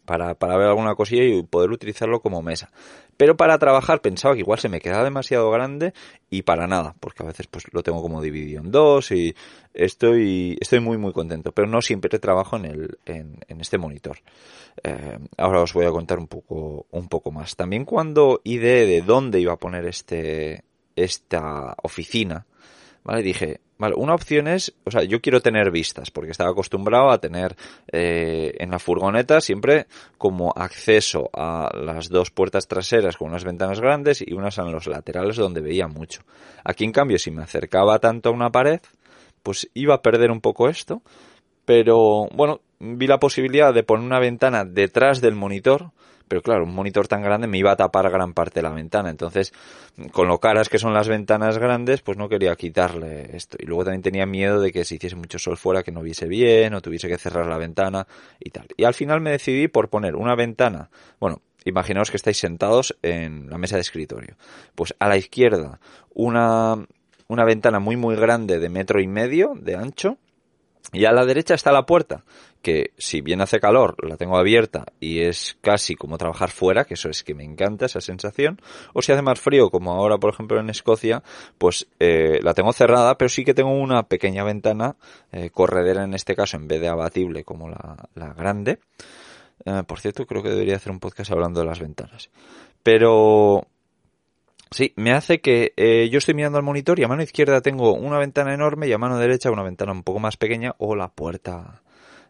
para, 0.04 0.34
para, 0.34 0.56
ver 0.56 0.66
alguna 0.66 0.96
cosilla 0.96 1.22
y 1.22 1.44
poder 1.44 1.70
utilizarlo 1.70 2.20
como 2.20 2.42
mesa. 2.42 2.72
Pero 3.16 3.36
para 3.36 3.56
trabajar 3.56 4.00
pensaba 4.00 4.34
que 4.34 4.40
igual 4.40 4.58
se 4.58 4.68
me 4.68 4.80
quedaba 4.80 5.04
demasiado 5.04 5.48
grande 5.52 5.94
y 6.28 6.42
para 6.42 6.66
nada, 6.66 6.96
porque 6.98 7.22
a 7.22 7.26
veces 7.26 7.46
pues 7.46 7.72
lo 7.72 7.84
tengo 7.84 8.02
como 8.02 8.20
dividido 8.20 8.60
en 8.60 8.72
dos 8.72 9.12
y 9.12 9.36
estoy, 9.74 10.58
estoy 10.60 10.80
muy 10.80 10.98
muy 10.98 11.12
contento, 11.12 11.52
pero 11.52 11.68
no 11.68 11.82
siempre 11.82 12.18
trabajo 12.18 12.56
en, 12.56 12.64
el, 12.64 12.98
en, 13.06 13.60
este 13.60 13.78
monitor. 13.78 14.18
Eh, 14.82 15.20
ahora 15.36 15.60
os 15.60 15.72
voy 15.72 15.86
a 15.86 15.92
contar 15.92 16.18
un 16.18 16.26
poco, 16.26 16.86
un 16.90 17.06
poco 17.06 17.30
más. 17.30 17.54
También 17.54 17.84
cuando 17.84 18.40
ideé 18.42 18.86
de 18.86 19.02
dónde 19.02 19.38
iba 19.38 19.52
a 19.52 19.56
poner 19.56 19.86
este, 19.86 20.64
esta 20.96 21.76
oficina, 21.80 22.44
¿vale? 23.04 23.22
Dije, 23.22 23.60
Vale, 23.78 23.94
una 23.94 24.14
opción 24.14 24.48
es, 24.48 24.74
o 24.84 24.90
sea, 24.90 25.02
yo 25.02 25.20
quiero 25.20 25.42
tener 25.42 25.70
vistas, 25.70 26.10
porque 26.10 26.30
estaba 26.30 26.50
acostumbrado 26.50 27.10
a 27.10 27.18
tener 27.18 27.56
eh, 27.92 28.54
en 28.58 28.70
la 28.70 28.78
furgoneta 28.78 29.42
siempre 29.42 29.86
como 30.16 30.50
acceso 30.56 31.28
a 31.34 31.70
las 31.74 32.08
dos 32.08 32.30
puertas 32.30 32.68
traseras 32.68 33.18
con 33.18 33.28
unas 33.28 33.44
ventanas 33.44 33.80
grandes 33.80 34.24
y 34.26 34.32
unas 34.32 34.56
en 34.56 34.72
los 34.72 34.86
laterales 34.86 35.36
donde 35.36 35.60
veía 35.60 35.88
mucho. 35.88 36.22
Aquí, 36.64 36.84
en 36.84 36.92
cambio, 36.92 37.18
si 37.18 37.30
me 37.30 37.42
acercaba 37.42 37.98
tanto 37.98 38.30
a 38.30 38.32
una 38.32 38.50
pared, 38.50 38.80
pues 39.42 39.68
iba 39.74 39.94
a 39.94 40.02
perder 40.02 40.30
un 40.30 40.40
poco 40.40 40.70
esto, 40.70 41.02
pero 41.66 42.28
bueno, 42.32 42.62
vi 42.78 43.06
la 43.06 43.20
posibilidad 43.20 43.74
de 43.74 43.82
poner 43.82 44.06
una 44.06 44.20
ventana 44.20 44.64
detrás 44.64 45.20
del 45.20 45.34
monitor, 45.34 45.90
pero 46.28 46.42
claro, 46.42 46.64
un 46.64 46.74
monitor 46.74 47.08
tan 47.08 47.22
grande 47.22 47.46
me 47.46 47.58
iba 47.58 47.72
a 47.72 47.76
tapar 47.76 48.10
gran 48.10 48.34
parte 48.34 48.60
de 48.60 48.62
la 48.62 48.70
ventana. 48.70 49.10
Entonces, 49.10 49.52
con 50.12 50.28
lo 50.28 50.38
caras 50.38 50.68
que 50.68 50.78
son 50.78 50.92
las 50.92 51.08
ventanas 51.08 51.58
grandes, 51.58 52.02
pues 52.02 52.18
no 52.18 52.28
quería 52.28 52.54
quitarle 52.56 53.36
esto. 53.36 53.56
Y 53.60 53.66
luego 53.66 53.84
también 53.84 54.02
tenía 54.02 54.26
miedo 54.26 54.60
de 54.60 54.72
que 54.72 54.84
si 54.84 54.96
hiciese 54.96 55.16
mucho 55.16 55.38
sol 55.38 55.56
fuera 55.56 55.82
que 55.82 55.92
no 55.92 56.02
viese 56.02 56.26
bien 56.26 56.74
o 56.74 56.80
tuviese 56.80 57.08
que 57.08 57.18
cerrar 57.18 57.46
la 57.46 57.58
ventana 57.58 58.06
y 58.40 58.50
tal. 58.50 58.66
Y 58.76 58.84
al 58.84 58.94
final 58.94 59.20
me 59.20 59.30
decidí 59.30 59.68
por 59.68 59.88
poner 59.88 60.16
una 60.16 60.34
ventana, 60.34 60.90
bueno, 61.20 61.42
imaginaos 61.64 62.10
que 62.10 62.16
estáis 62.16 62.38
sentados 62.38 62.96
en 63.02 63.48
la 63.50 63.58
mesa 63.58 63.76
de 63.76 63.82
escritorio. 63.82 64.36
Pues 64.74 64.94
a 64.98 65.08
la 65.08 65.16
izquierda 65.16 65.80
una, 66.14 66.86
una 67.28 67.44
ventana 67.44 67.78
muy 67.78 67.96
muy 67.96 68.16
grande 68.16 68.58
de 68.58 68.68
metro 68.68 69.00
y 69.00 69.06
medio 69.06 69.52
de 69.56 69.76
ancho 69.76 70.18
y 70.92 71.04
a 71.04 71.12
la 71.12 71.24
derecha 71.24 71.54
está 71.54 71.72
la 71.72 71.84
puerta, 71.84 72.24
que 72.66 72.90
si 72.98 73.20
bien 73.20 73.40
hace 73.40 73.60
calor, 73.60 73.94
la 74.04 74.16
tengo 74.16 74.36
abierta 74.36 74.86
y 74.98 75.20
es 75.20 75.56
casi 75.60 75.94
como 75.94 76.18
trabajar 76.18 76.50
fuera, 76.50 76.84
que 76.84 76.94
eso 76.94 77.08
es 77.08 77.22
que 77.22 77.32
me 77.32 77.44
encanta 77.44 77.86
esa 77.86 78.00
sensación, 78.00 78.60
o 78.92 79.02
si 79.02 79.12
hace 79.12 79.22
más 79.22 79.38
frío, 79.38 79.70
como 79.70 79.92
ahora 79.92 80.18
por 80.18 80.34
ejemplo 80.34 80.58
en 80.58 80.68
Escocia, 80.68 81.22
pues 81.58 81.86
eh, 82.00 82.40
la 82.42 82.54
tengo 82.54 82.72
cerrada, 82.72 83.16
pero 83.18 83.28
sí 83.28 83.44
que 83.44 83.54
tengo 83.54 83.70
una 83.70 84.08
pequeña 84.08 84.42
ventana, 84.42 84.96
eh, 85.30 85.50
corredera 85.50 86.02
en 86.02 86.14
este 86.14 86.34
caso, 86.34 86.56
en 86.56 86.66
vez 86.66 86.80
de 86.80 86.88
abatible 86.88 87.44
como 87.44 87.68
la, 87.68 88.34
grande. 88.36 88.80
Eh, 89.64 89.84
por 89.86 90.00
cierto, 90.00 90.26
creo 90.26 90.42
que 90.42 90.50
debería 90.50 90.74
hacer 90.74 90.90
un 90.90 90.98
podcast 90.98 91.30
hablando 91.30 91.60
de 91.60 91.66
las 91.66 91.78
ventanas. 91.78 92.30
Pero 92.82 93.68
Sí, 94.72 94.92
me 94.96 95.12
hace 95.12 95.40
que 95.40 95.72
yo 96.10 96.18
estoy 96.18 96.34
mirando 96.34 96.58
al 96.58 96.64
monitor 96.64 96.98
y 96.98 97.04
a 97.04 97.08
mano 97.08 97.22
izquierda 97.22 97.60
tengo 97.60 97.94
una 97.94 98.18
ventana 98.18 98.52
enorme 98.52 98.88
y 98.88 98.92
a 98.92 98.98
mano 98.98 99.16
derecha 99.16 99.52
una 99.52 99.62
ventana 99.62 99.92
un 99.92 100.02
poco 100.02 100.18
más 100.18 100.36
pequeña 100.36 100.74
o 100.78 100.96
la 100.96 101.06
puerta 101.06 101.82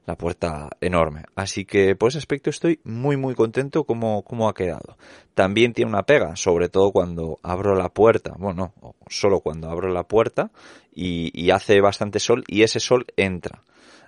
la 0.07 0.17
puerta 0.17 0.71
enorme. 0.81 1.25
Así 1.35 1.65
que 1.65 1.97
por 1.97 2.09
ese 2.09 2.19
aspecto 2.19 2.49
estoy 2.51 2.81
muy 2.85 3.17
muy 3.17 3.35
contento 3.35 3.85
como, 3.85 4.23
como 4.23 4.49
ha 4.49 4.55
quedado. 4.55 4.97
También 5.35 5.73
tiene 5.73 5.91
una 5.91 6.05
pega, 6.05 6.37
sobre 6.37 6.69
todo 6.69 6.93
cuando 6.93 7.39
abro 7.43 7.75
la 7.75 7.91
puerta, 7.91 8.35
bueno, 8.39 8.73
no, 8.81 8.95
solo 9.09 9.41
cuando 9.41 9.69
abro 9.69 9.93
la 9.93 10.05
puerta 10.05 10.51
y, 10.95 11.31
y 11.35 11.51
hace 11.51 11.81
bastante 11.81 12.21
sol 12.21 12.45
y 12.47 12.63
ese 12.63 12.81
sol 12.81 13.07
entra 13.17 13.63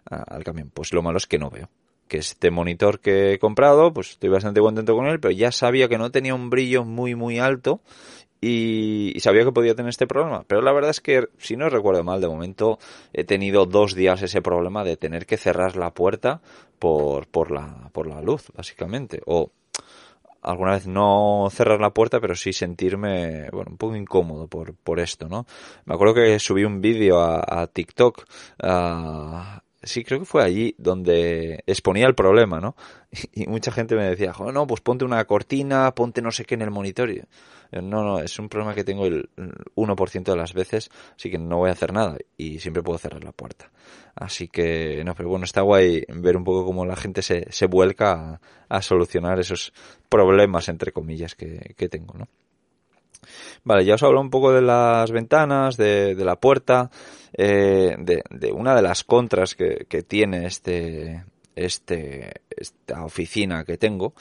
al 0.05 0.45
camión. 0.45 0.71
Pues 0.73 0.93
lo 0.93 1.03
malo 1.03 1.19
es 1.19 1.27
que 1.27 1.39
no 1.39 1.51
veo 1.51 1.69
que 2.09 2.19
este 2.19 2.51
monitor 2.51 3.01
que 3.01 3.35
he 3.35 3.39
comprado, 3.39 3.93
pues 3.93 4.13
estoy 4.13 4.31
bastante 4.31 4.61
contento 4.61 4.95
con 4.97 5.07
él, 5.07 5.21
pero 5.21 5.31
ya 5.31 5.53
sabía 5.53 5.89
que 5.89 5.99
no 5.99 6.11
tenía 6.11 6.35
un 6.35 6.49
brillo 6.49 6.85
muy 6.85 7.15
muy 7.15 7.39
alto 7.39 7.83
y, 8.41 9.15
sabía 9.21 9.45
que 9.45 9.53
podía 9.53 9.75
tener 9.75 9.91
este 9.91 10.07
problema. 10.07 10.45
Pero 10.47 10.63
la 10.63 10.73
verdad 10.73 10.91
es 10.91 11.01
que, 11.01 11.29
si 11.39 11.57
no 11.57 11.69
recuerdo 11.69 12.05
mal, 12.05 12.21
de 12.21 12.29
momento 12.29 12.79
he 13.13 13.25
tenido 13.25 13.67
dos 13.67 13.95
días 13.95 14.23
ese 14.23 14.43
problema 14.43 14.85
de 14.85 14.97
tener 14.97 15.27
que 15.27 15.37
cerrar 15.37 15.77
la 15.77 15.93
puerta 15.93 16.41
por, 16.79 17.27
por, 17.27 17.51
la, 17.51 17.91
por 17.93 18.07
la 18.07 18.21
luz, 18.23 18.51
básicamente. 18.55 19.21
O 19.27 19.51
alguna 20.43 20.73
vez 20.73 20.87
no 20.87 21.49
cerrar 21.51 21.81
la 21.81 21.91
puerta, 21.91 22.21
pero 22.21 22.35
sí 22.35 22.53
sentirme, 22.53 23.51
bueno, 23.51 23.73
un 23.73 23.77
poco 23.77 23.97
incómodo 23.97 24.47
por, 24.47 24.75
por 24.75 25.01
esto, 25.01 25.29
¿no? 25.29 25.47
Me 25.85 25.95
acuerdo 25.95 26.15
que 26.15 26.39
subí 26.39 26.65
un 26.65 26.81
vídeo 26.81 27.19
a, 27.19 27.43
a 27.45 27.67
TikTok, 27.67 28.25
sí, 29.89 30.05
creo 30.05 30.21
que 30.21 30.25
fue 30.25 30.45
allí 30.45 30.75
donde 30.79 31.65
exponía 31.67 32.07
el 32.07 32.15
problema, 32.15 32.61
¿no? 32.61 32.77
Y, 33.33 33.47
mucha 33.47 33.73
gente 33.73 33.97
me 33.97 34.05
decía, 34.05 34.33
no, 34.53 34.67
pues 34.67 34.81
ponte 34.81 35.05
una 35.05 35.25
cortina, 35.25 35.95
ponte 35.95 36.23
no 36.23 36.31
sé 36.31 36.45
qué 36.45 36.55
en 36.55 36.63
el 36.63 36.71
monitor. 36.71 37.11
no, 37.73 38.05
no, 38.05 38.21
es 38.21 38.39
un 38.39 38.49
problema 38.49 38.75
que 38.75 38.85
tengo 38.85 39.07
el 39.07 39.31
1% 39.75 40.23
de 40.25 40.37
las 40.37 40.53
veces, 40.53 40.91
así 41.17 41.31
que 41.31 41.39
no 41.39 41.59
voy 41.59 41.71
a 41.71 41.73
hacer 41.73 41.93
nada 41.93 42.17
y 42.37 42.59
siempre 42.61 42.83
puedo 42.83 42.99
cerrar 42.99 43.25
la 43.25 43.33
puerta. 43.33 43.71
Así 44.15 44.49
que, 44.49 45.03
no, 45.05 45.15
pero 45.15 45.29
bueno, 45.29 45.45
está 45.45 45.63
guay 45.63 46.05
ver 46.09 46.37
un 46.37 46.45
poco 46.45 46.65
cómo 46.65 46.85
la 46.85 46.97
gente 46.97 47.23
se, 47.23 47.47
se 47.51 47.67
vuelca 47.67 48.41
a, 48.69 48.83
solucionar 48.83 49.41
esos 49.41 49.73
problemas, 50.09 50.69
entre 50.69 50.93
comillas, 50.93 51.35
que, 51.35 51.75
que 51.77 51.89
tengo, 51.89 52.15
¿no? 52.19 52.29
Vale, 53.65 53.85
ya 53.85 53.95
os 53.95 54.03
hablo 54.03 54.21
un 54.21 54.31
poco 54.31 54.53
de 54.53 54.63
las 54.63 55.11
ventanas, 55.11 55.77
de 55.77 56.15
la 56.17 56.37
puerta, 56.37 56.91
eh, 57.33 57.97
de, 57.99 58.53
una 58.53 58.75
de 58.75 58.83
las 58.83 59.05
contras 59.05 59.55
que, 59.55 59.87
que 59.89 60.03
tiene 60.03 60.47
este, 60.47 61.25
este, 61.57 62.33
esta 62.51 63.05
oficina 63.05 63.65
que 63.65 63.77
tengo. 63.77 64.15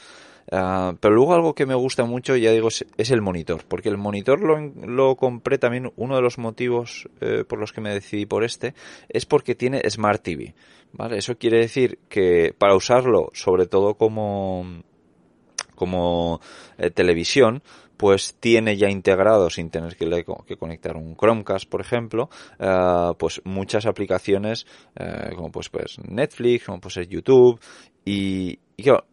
Uh, 0.50 0.96
pero 0.98 1.14
luego 1.14 1.34
algo 1.34 1.54
que 1.54 1.66
me 1.66 1.74
gusta 1.74 2.04
mucho, 2.04 2.34
ya 2.34 2.52
digo, 2.52 2.68
es, 2.68 2.86
es 2.96 3.10
el 3.10 3.20
monitor, 3.20 3.64
porque 3.68 3.90
el 3.90 3.98
monitor 3.98 4.40
lo, 4.40 4.58
lo 4.58 5.14
compré 5.14 5.58
también, 5.58 5.92
uno 5.96 6.16
de 6.16 6.22
los 6.22 6.38
motivos 6.38 7.06
eh, 7.20 7.44
por 7.46 7.58
los 7.58 7.74
que 7.74 7.82
me 7.82 7.92
decidí 7.92 8.24
por 8.24 8.44
este, 8.44 8.72
es 9.10 9.26
porque 9.26 9.54
tiene 9.54 9.82
Smart 9.90 10.22
TV. 10.22 10.54
¿vale? 10.92 11.18
Eso 11.18 11.36
quiere 11.36 11.58
decir 11.58 11.98
que 12.08 12.54
para 12.56 12.74
usarlo, 12.74 13.30
sobre 13.34 13.66
todo 13.66 13.94
como, 13.94 14.82
como 15.74 16.40
eh, 16.78 16.90
televisión, 16.90 17.62
pues 17.98 18.36
tiene 18.40 18.76
ya 18.76 18.88
integrado, 18.88 19.50
sin 19.50 19.68
tener 19.68 19.96
que, 19.96 20.24
que 20.46 20.56
conectar 20.56 20.96
un 20.96 21.16
Chromecast, 21.16 21.68
por 21.68 21.82
ejemplo, 21.82 22.30
uh, 22.60 23.14
pues 23.18 23.42
muchas 23.44 23.84
aplicaciones 23.84 24.66
uh, 24.98 25.34
como 25.34 25.50
pues, 25.50 25.68
pues 25.68 25.98
Netflix, 26.08 26.64
como 26.64 26.80
pues 26.80 26.94
YouTube 27.08 27.60
y, 28.04 28.58
y 28.76 28.82
claro, 28.84 29.04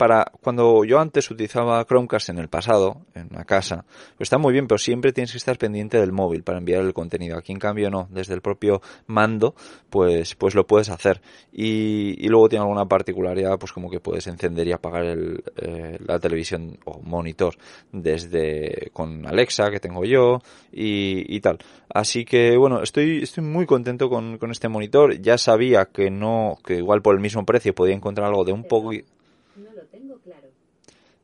para 0.00 0.32
cuando 0.40 0.82
yo 0.86 0.98
antes 0.98 1.30
utilizaba 1.30 1.84
Chromecast 1.84 2.30
en 2.30 2.38
el 2.38 2.48
pasado, 2.48 3.02
en 3.14 3.28
una 3.32 3.44
casa, 3.44 3.84
pues 4.16 4.28
está 4.28 4.38
muy 4.38 4.54
bien, 4.54 4.66
pero 4.66 4.78
siempre 4.78 5.12
tienes 5.12 5.32
que 5.32 5.36
estar 5.36 5.58
pendiente 5.58 6.00
del 6.00 6.10
móvil 6.10 6.42
para 6.42 6.56
enviar 6.56 6.80
el 6.80 6.94
contenido. 6.94 7.36
Aquí 7.36 7.52
en 7.52 7.58
cambio 7.58 7.90
no, 7.90 8.08
desde 8.10 8.32
el 8.32 8.40
propio 8.40 8.80
mando, 9.08 9.54
pues, 9.90 10.36
pues 10.36 10.54
lo 10.54 10.66
puedes 10.66 10.88
hacer. 10.88 11.20
Y, 11.52 12.16
y 12.18 12.28
luego 12.28 12.48
tiene 12.48 12.62
alguna 12.62 12.86
particularidad, 12.86 13.58
pues 13.58 13.72
como 13.72 13.90
que 13.90 14.00
puedes 14.00 14.26
encender 14.26 14.68
y 14.68 14.72
apagar 14.72 15.04
el, 15.04 15.44
eh, 15.58 15.98
la 16.06 16.18
televisión 16.18 16.78
o 16.86 17.02
monitor 17.02 17.56
desde 17.92 18.88
con 18.94 19.26
Alexa 19.26 19.70
que 19.70 19.80
tengo 19.80 20.06
yo 20.06 20.38
y, 20.72 21.36
y 21.36 21.40
tal. 21.40 21.58
Así 21.92 22.24
que 22.24 22.56
bueno, 22.56 22.82
estoy, 22.82 23.22
estoy 23.22 23.44
muy 23.44 23.66
contento 23.66 24.08
con, 24.08 24.38
con 24.38 24.50
este 24.50 24.70
monitor. 24.70 25.20
Ya 25.20 25.36
sabía 25.36 25.90
que 25.92 26.10
no, 26.10 26.56
que 26.64 26.76
igual 26.76 27.02
por 27.02 27.14
el 27.14 27.20
mismo 27.20 27.44
precio 27.44 27.74
podía 27.74 27.94
encontrar 27.94 28.28
algo 28.28 28.46
de 28.46 28.52
un 28.52 28.64
poco 28.64 28.92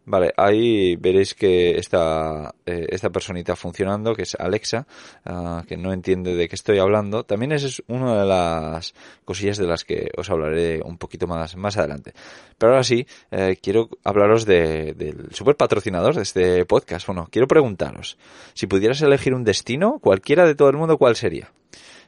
Vale, 0.08 0.32
ahí 0.36 0.94
veréis 0.94 1.34
que 1.34 1.76
está 1.78 2.54
eh, 2.64 2.86
esta 2.90 3.10
personita 3.10 3.56
funcionando, 3.56 4.14
que 4.14 4.22
es 4.22 4.36
Alexa, 4.36 4.86
uh, 5.28 5.66
que 5.66 5.76
no 5.76 5.92
entiende 5.92 6.36
de 6.36 6.48
qué 6.48 6.54
estoy 6.54 6.78
hablando. 6.78 7.24
También 7.24 7.50
es 7.50 7.82
una 7.88 8.20
de 8.20 8.24
las 8.24 8.94
cosillas 9.24 9.58
de 9.58 9.66
las 9.66 9.84
que 9.84 10.08
os 10.16 10.30
hablaré 10.30 10.80
un 10.80 10.96
poquito 10.96 11.26
más, 11.26 11.56
más 11.56 11.76
adelante. 11.76 12.12
Pero 12.56 12.70
ahora 12.70 12.84
sí, 12.84 13.04
eh, 13.32 13.56
quiero 13.60 13.90
hablaros 14.04 14.46
de, 14.46 14.94
del 14.94 15.34
super 15.34 15.56
patrocinador 15.56 16.14
de 16.14 16.22
este 16.22 16.64
podcast. 16.66 17.04
Bueno, 17.08 17.26
quiero 17.28 17.48
preguntaros, 17.48 18.16
si 18.54 18.68
pudieras 18.68 19.02
elegir 19.02 19.34
un 19.34 19.42
destino, 19.42 19.98
cualquiera 19.98 20.46
de 20.46 20.54
todo 20.54 20.70
el 20.70 20.76
mundo, 20.76 20.98
¿cuál 20.98 21.16
sería? 21.16 21.50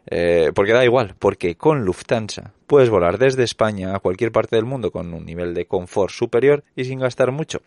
Eh, 0.07 0.53
porque 0.55 0.73
da 0.73 0.85
igual, 0.85 1.17
porque 1.19 1.57
con 1.57 1.85
Lufthansa 1.85 2.53
puedes 2.69 2.91
volar 2.91 3.19
desde 3.19 3.43
España 3.43 3.97
a 3.97 3.99
cualquier 3.99 4.31
parte 4.31 4.55
del 4.55 4.67
mundo 4.67 4.93
con 4.93 5.13
un 5.15 5.25
nivel 5.25 5.55
de 5.55 5.67
confort 5.67 6.13
superior 6.13 6.63
y 6.77 6.85
sin 6.85 7.01
gastar 7.01 7.33
mucho. 7.33 7.63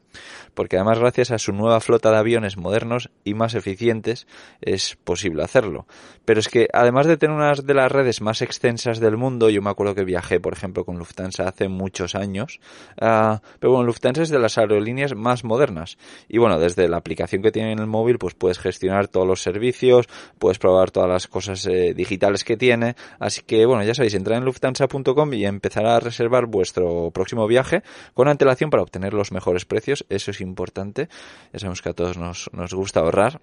Porque 0.53 0.77
además 0.77 0.99
gracias 0.99 1.31
a 1.31 1.39
su 1.39 1.51
nueva 1.51 1.81
flota 1.81 2.11
de 2.11 2.17
aviones 2.17 2.55
modernos 2.55 3.09
y 3.23 3.33
más 3.33 3.55
eficientes 3.55 4.27
es 4.61 4.95
posible 5.03 5.43
hacerlo. 5.43 5.87
Pero 6.23 6.39
es 6.39 6.49
que 6.49 6.67
además 6.71 7.07
de 7.07 7.17
tener 7.17 7.35
una 7.35 7.53
de 7.53 7.73
las 7.73 7.91
redes 7.91 8.21
más 8.21 8.41
extensas 8.43 8.99
del 8.99 9.17
mundo, 9.17 9.49
yo 9.49 9.61
me 9.61 9.71
acuerdo 9.71 9.95
que 9.95 10.05
viajé 10.05 10.39
por 10.39 10.53
ejemplo 10.53 10.85
con 10.85 10.97
Lufthansa 10.97 11.47
hace 11.47 11.67
muchos 11.67 12.13
años, 12.13 12.59
uh, 13.01 13.37
pero 13.59 13.71
bueno, 13.73 13.85
Lufthansa 13.85 14.21
es 14.21 14.29
de 14.29 14.39
las 14.39 14.59
aerolíneas 14.59 15.15
más 15.15 15.43
modernas. 15.43 15.97
Y 16.29 16.37
bueno, 16.37 16.59
desde 16.59 16.87
la 16.87 16.97
aplicación 16.97 17.41
que 17.41 17.51
tiene 17.51 17.71
en 17.71 17.79
el 17.79 17.87
móvil 17.87 18.19
pues 18.19 18.35
puedes 18.35 18.59
gestionar 18.59 19.07
todos 19.07 19.27
los 19.27 19.41
servicios, 19.41 20.07
puedes 20.37 20.59
probar 20.59 20.91
todas 20.91 21.09
las 21.09 21.27
cosas 21.27 21.65
eh, 21.65 21.95
digitales 21.95 22.43
que 22.43 22.55
tiene. 22.55 22.95
Así 23.19 23.41
que 23.41 23.65
bueno, 23.65 23.83
ya 23.83 23.95
sabéis, 23.95 24.13
entrar 24.13 24.37
en 24.37 24.45
Lufthansa 24.45 24.87
y 25.33 25.45
empezar 25.45 25.85
a 25.85 25.99
reservar 25.99 26.45
vuestro 26.45 27.11
próximo 27.11 27.47
viaje 27.47 27.83
con 28.13 28.27
antelación 28.27 28.69
para 28.69 28.83
obtener 28.83 29.13
los 29.13 29.31
mejores 29.31 29.65
precios. 29.65 30.05
Eso 30.09 30.31
es 30.31 30.41
importante. 30.41 31.09
Ya 31.53 31.59
sabemos 31.59 31.81
que 31.81 31.89
a 31.89 31.93
todos 31.93 32.17
nos, 32.17 32.49
nos 32.53 32.73
gusta 32.73 32.99
ahorrar. 32.99 33.39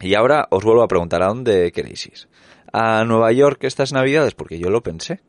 Y 0.00 0.14
ahora 0.14 0.48
os 0.50 0.64
vuelvo 0.64 0.82
a 0.82 0.88
preguntar 0.88 1.22
a 1.22 1.28
dónde 1.28 1.72
queréis 1.72 2.06
ir. 2.06 2.28
¿A 2.72 3.04
Nueva 3.04 3.32
York 3.32 3.64
estas 3.64 3.92
navidades? 3.92 4.34
Porque 4.34 4.58
yo 4.58 4.70
lo 4.70 4.82
pensé. 4.82 5.20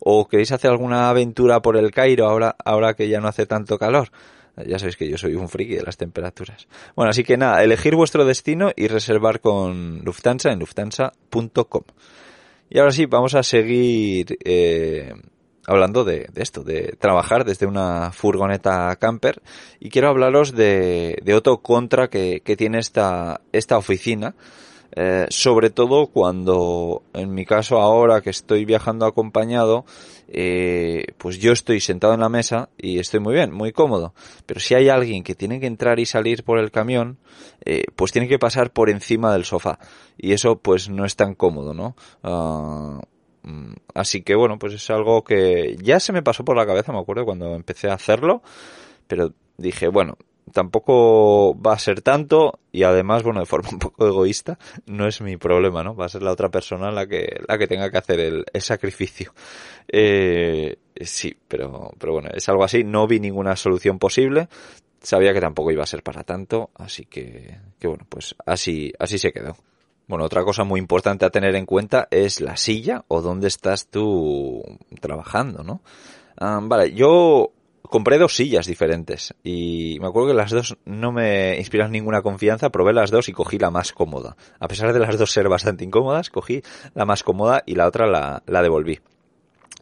¿O 0.00 0.28
queréis 0.28 0.52
hacer 0.52 0.70
alguna 0.70 1.08
aventura 1.08 1.60
por 1.62 1.76
el 1.76 1.90
Cairo 1.90 2.26
ahora, 2.26 2.56
ahora 2.64 2.94
que 2.94 3.08
ya 3.08 3.20
no 3.20 3.28
hace 3.28 3.46
tanto 3.46 3.78
calor? 3.78 4.10
Ya 4.64 4.78
sabéis 4.78 4.96
que 4.96 5.08
yo 5.08 5.18
soy 5.18 5.34
un 5.34 5.48
friki 5.48 5.76
de 5.76 5.82
las 5.82 5.98
temperaturas. 5.98 6.66
Bueno, 6.94 7.10
así 7.10 7.24
que 7.24 7.36
nada, 7.36 7.62
elegir 7.62 7.94
vuestro 7.94 8.24
destino 8.24 8.70
y 8.74 8.88
reservar 8.88 9.40
con 9.40 10.00
Lufthansa 10.02 10.50
en 10.50 10.60
lufthansa.com. 10.60 11.82
Y 12.68 12.78
ahora 12.78 12.92
sí, 12.92 13.06
vamos 13.06 13.34
a 13.34 13.42
seguir 13.42 14.38
eh, 14.44 15.12
hablando 15.66 16.04
de, 16.04 16.28
esto, 16.34 16.62
de 16.62 16.96
trabajar 16.98 17.44
desde 17.44 17.66
una 17.66 18.12
furgoneta 18.12 18.94
camper. 18.96 19.42
Y 19.80 19.90
quiero 19.90 20.08
hablaros 20.08 20.52
de, 20.52 21.18
de 21.22 21.34
otro 21.34 21.58
contra 21.58 22.08
que, 22.08 22.40
que 22.44 22.56
tiene 22.56 22.78
esta, 22.78 23.40
esta 23.52 23.78
oficina. 23.78 24.34
Eh, 24.98 25.26
sobre 25.28 25.68
todo 25.70 26.06
cuando, 26.06 27.02
en 27.12 27.34
mi 27.34 27.44
caso 27.44 27.80
ahora 27.80 28.22
que 28.22 28.30
estoy 28.30 28.64
viajando 28.64 29.04
acompañado, 29.04 29.84
eh, 30.28 31.06
pues 31.18 31.38
yo 31.38 31.52
estoy 31.52 31.80
sentado 31.80 32.14
en 32.14 32.20
la 32.20 32.28
mesa 32.28 32.68
y 32.76 32.98
estoy 32.98 33.20
muy 33.20 33.34
bien, 33.34 33.52
muy 33.52 33.72
cómodo. 33.72 34.14
Pero 34.46 34.60
si 34.60 34.74
hay 34.74 34.88
alguien 34.88 35.22
que 35.22 35.34
tiene 35.34 35.60
que 35.60 35.66
entrar 35.66 35.98
y 36.00 36.06
salir 36.06 36.44
por 36.44 36.58
el 36.58 36.70
camión, 36.70 37.18
eh, 37.64 37.84
pues 37.94 38.12
tiene 38.12 38.28
que 38.28 38.38
pasar 38.38 38.72
por 38.72 38.90
encima 38.90 39.32
del 39.32 39.44
sofá. 39.44 39.78
Y 40.16 40.32
eso 40.32 40.58
pues 40.58 40.88
no 40.88 41.04
es 41.04 41.16
tan 41.16 41.34
cómodo, 41.34 41.74
¿no? 41.74 41.96
Uh, 42.22 43.00
así 43.94 44.22
que 44.22 44.34
bueno, 44.34 44.58
pues 44.58 44.74
es 44.74 44.90
algo 44.90 45.22
que 45.22 45.76
ya 45.80 46.00
se 46.00 46.12
me 46.12 46.22
pasó 46.22 46.44
por 46.44 46.56
la 46.56 46.66
cabeza, 46.66 46.92
me 46.92 46.98
acuerdo, 46.98 47.24
cuando 47.24 47.54
empecé 47.54 47.88
a 47.88 47.94
hacerlo. 47.94 48.42
Pero 49.06 49.32
dije, 49.56 49.88
bueno, 49.88 50.18
tampoco 50.52 51.60
va 51.60 51.74
a 51.74 51.78
ser 51.78 52.02
tanto 52.02 52.58
y 52.72 52.82
además, 52.82 53.22
bueno, 53.22 53.40
de 53.40 53.46
forma 53.46 53.68
un 53.72 53.78
poco 53.78 54.06
egoísta, 54.06 54.58
no 54.86 55.06
es 55.06 55.20
mi 55.20 55.36
problema, 55.36 55.82
¿no? 55.82 55.94
Va 55.94 56.06
a 56.06 56.10
ser 56.10 56.22
la 56.22 56.32
otra 56.32 56.50
persona 56.50 56.90
la 56.90 57.06
que, 57.06 57.40
la 57.46 57.58
que 57.58 57.66
tenga 57.66 57.90
que 57.90 57.98
hacer 57.98 58.20
el, 58.20 58.44
el 58.52 58.62
sacrificio. 58.62 59.32
Eh, 59.88 60.76
sí, 61.00 61.36
pero, 61.48 61.92
pero 61.98 62.12
bueno, 62.14 62.30
es 62.32 62.48
algo 62.48 62.64
así. 62.64 62.84
No 62.84 63.06
vi 63.06 63.20
ninguna 63.20 63.56
solución 63.56 63.98
posible. 63.98 64.48
Sabía 65.00 65.32
que 65.32 65.40
tampoco 65.40 65.70
iba 65.70 65.82
a 65.82 65.86
ser 65.86 66.02
para 66.02 66.24
tanto, 66.24 66.70
así 66.74 67.04
que, 67.06 67.58
que 67.78 67.86
bueno, 67.86 68.06
pues 68.08 68.34
así, 68.44 68.92
así 68.98 69.18
se 69.18 69.32
quedó. 69.32 69.56
Bueno, 70.08 70.24
otra 70.24 70.44
cosa 70.44 70.64
muy 70.64 70.80
importante 70.80 71.24
a 71.24 71.30
tener 71.30 71.54
en 71.56 71.66
cuenta 71.66 72.06
es 72.10 72.40
la 72.40 72.56
silla 72.56 73.04
o 73.08 73.20
dónde 73.20 73.48
estás 73.48 73.88
tú 73.88 74.62
trabajando, 75.00 75.64
¿no? 75.64 75.82
Um, 76.40 76.68
vale, 76.68 76.92
yo 76.92 77.52
compré 77.88 78.18
dos 78.18 78.36
sillas 78.36 78.66
diferentes 78.66 79.34
y 79.42 79.98
me 80.00 80.08
acuerdo 80.08 80.28
que 80.28 80.34
las 80.34 80.50
dos 80.50 80.76
no 80.84 81.12
me 81.12 81.56
inspiran 81.58 81.92
ninguna 81.92 82.22
confianza, 82.22 82.70
probé 82.70 82.92
las 82.92 83.10
dos 83.10 83.28
y 83.28 83.32
cogí 83.32 83.58
la 83.58 83.70
más 83.70 83.92
cómoda. 83.92 84.36
A 84.58 84.68
pesar 84.68 84.92
de 84.92 85.00
las 85.00 85.18
dos 85.18 85.32
ser 85.32 85.48
bastante 85.48 85.84
incómodas, 85.84 86.30
cogí 86.30 86.62
la 86.94 87.04
más 87.04 87.22
cómoda 87.22 87.62
y 87.66 87.74
la 87.74 87.86
otra 87.86 88.06
la, 88.06 88.42
la 88.46 88.62
devolví. 88.62 89.00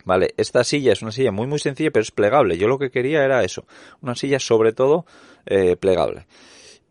Vale, 0.04 0.34
esta 0.37 0.64
silla 0.64 0.92
es 0.92 1.02
una 1.02 1.12
silla 1.12 1.32
muy 1.32 1.46
muy 1.46 1.58
sencilla 1.58 1.90
pero 1.90 2.02
es 2.02 2.11
plegable. 2.11 2.58
Yo 2.58 2.68
lo 2.68 2.78
que 2.78 2.90
quería 2.90 3.25
era 3.25 3.42
eso, 3.42 3.66
una 4.02 4.14
silla 4.14 4.38
sobre 4.38 4.73
todo 4.73 5.06
eh, 5.46 5.76
plegable. 5.76 6.26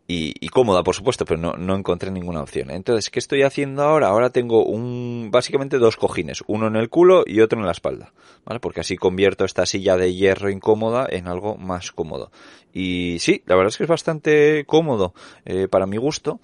Y, 0.06 0.48
cómoda, 0.48 0.82
por 0.82 0.94
supuesto, 0.94 1.24
pero 1.24 1.40
no, 1.40 1.54
no 1.54 1.76
encontré 1.76 2.10
ninguna 2.10 2.42
opción. 2.42 2.70
Entonces, 2.70 3.10
¿qué 3.10 3.18
estoy 3.18 3.42
haciendo 3.42 3.82
ahora? 3.82 4.08
Ahora 4.08 4.30
tengo 4.30 4.64
un, 4.64 5.30
básicamente 5.30 5.78
dos 5.78 5.96
cojines, 5.96 6.44
uno 6.46 6.66
en 6.66 6.76
el 6.76 6.90
culo 6.90 7.24
y 7.26 7.40
otro 7.40 7.58
en 7.58 7.64
la 7.64 7.72
espalda, 7.72 8.12
¿vale? 8.44 8.60
Porque 8.60 8.80
así 8.80 8.96
convierto 8.96 9.46
esta 9.46 9.64
silla 9.64 9.96
de 9.96 10.14
hierro 10.14 10.50
incómoda 10.50 11.06
en 11.08 11.26
algo 11.26 11.56
más 11.56 11.90
cómodo. 11.90 12.30
Y 12.72 13.16
sí, 13.20 13.42
la 13.46 13.56
verdad 13.56 13.68
es 13.68 13.78
que 13.78 13.84
es 13.84 13.88
bastante 13.88 14.64
cómodo 14.66 15.14
eh, 15.46 15.68
para 15.68 15.86
mi 15.86 15.96
gusto, 15.96 16.38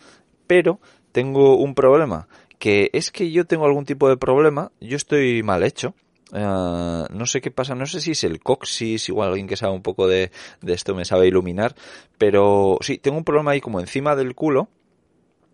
pero 0.47 0.81
tengo 1.13 1.57
un 1.57 1.75
problema, 1.75 2.29
que 2.59 2.89
es 2.95 3.11
que 3.11 3.31
yo 3.31 3.45
tengo 3.47 3.67
algún 3.67 3.85
tipo 3.85 4.09
de 4.09 4.17
problema, 4.17 4.73
yo 4.81 4.97
estoy 4.97 5.43
mal 5.43 5.65
hecho, 5.65 5.95
Uh, 6.33 7.07
no 7.11 7.27
sé 7.27 7.41
qué 7.41 7.51
pasa, 7.51 7.75
no 7.75 7.87
sé 7.87 8.01
si 8.01 8.13
es 8.13 8.23
el 8.23 8.41
coxis, 8.41 9.09
igual 9.09 9.31
alguien 9.31 9.49
que 9.49 9.57
sabe 9.57 9.73
un 9.73 9.83
poco 9.83 10.07
de, 10.07 10.31
de, 10.61 10.73
esto 10.75 10.95
me 10.95 11.05
sabe 11.05 11.27
iluminar, 11.27 11.75
pero 12.19 12.79
sí, 12.83 12.99
tengo 12.99 13.19
un 13.19 13.25
problema 13.25 13.51
ahí 13.51 13.61
como 13.61 13.81
encima 13.81 14.15
del 14.15 14.37
culo, 14.37 14.69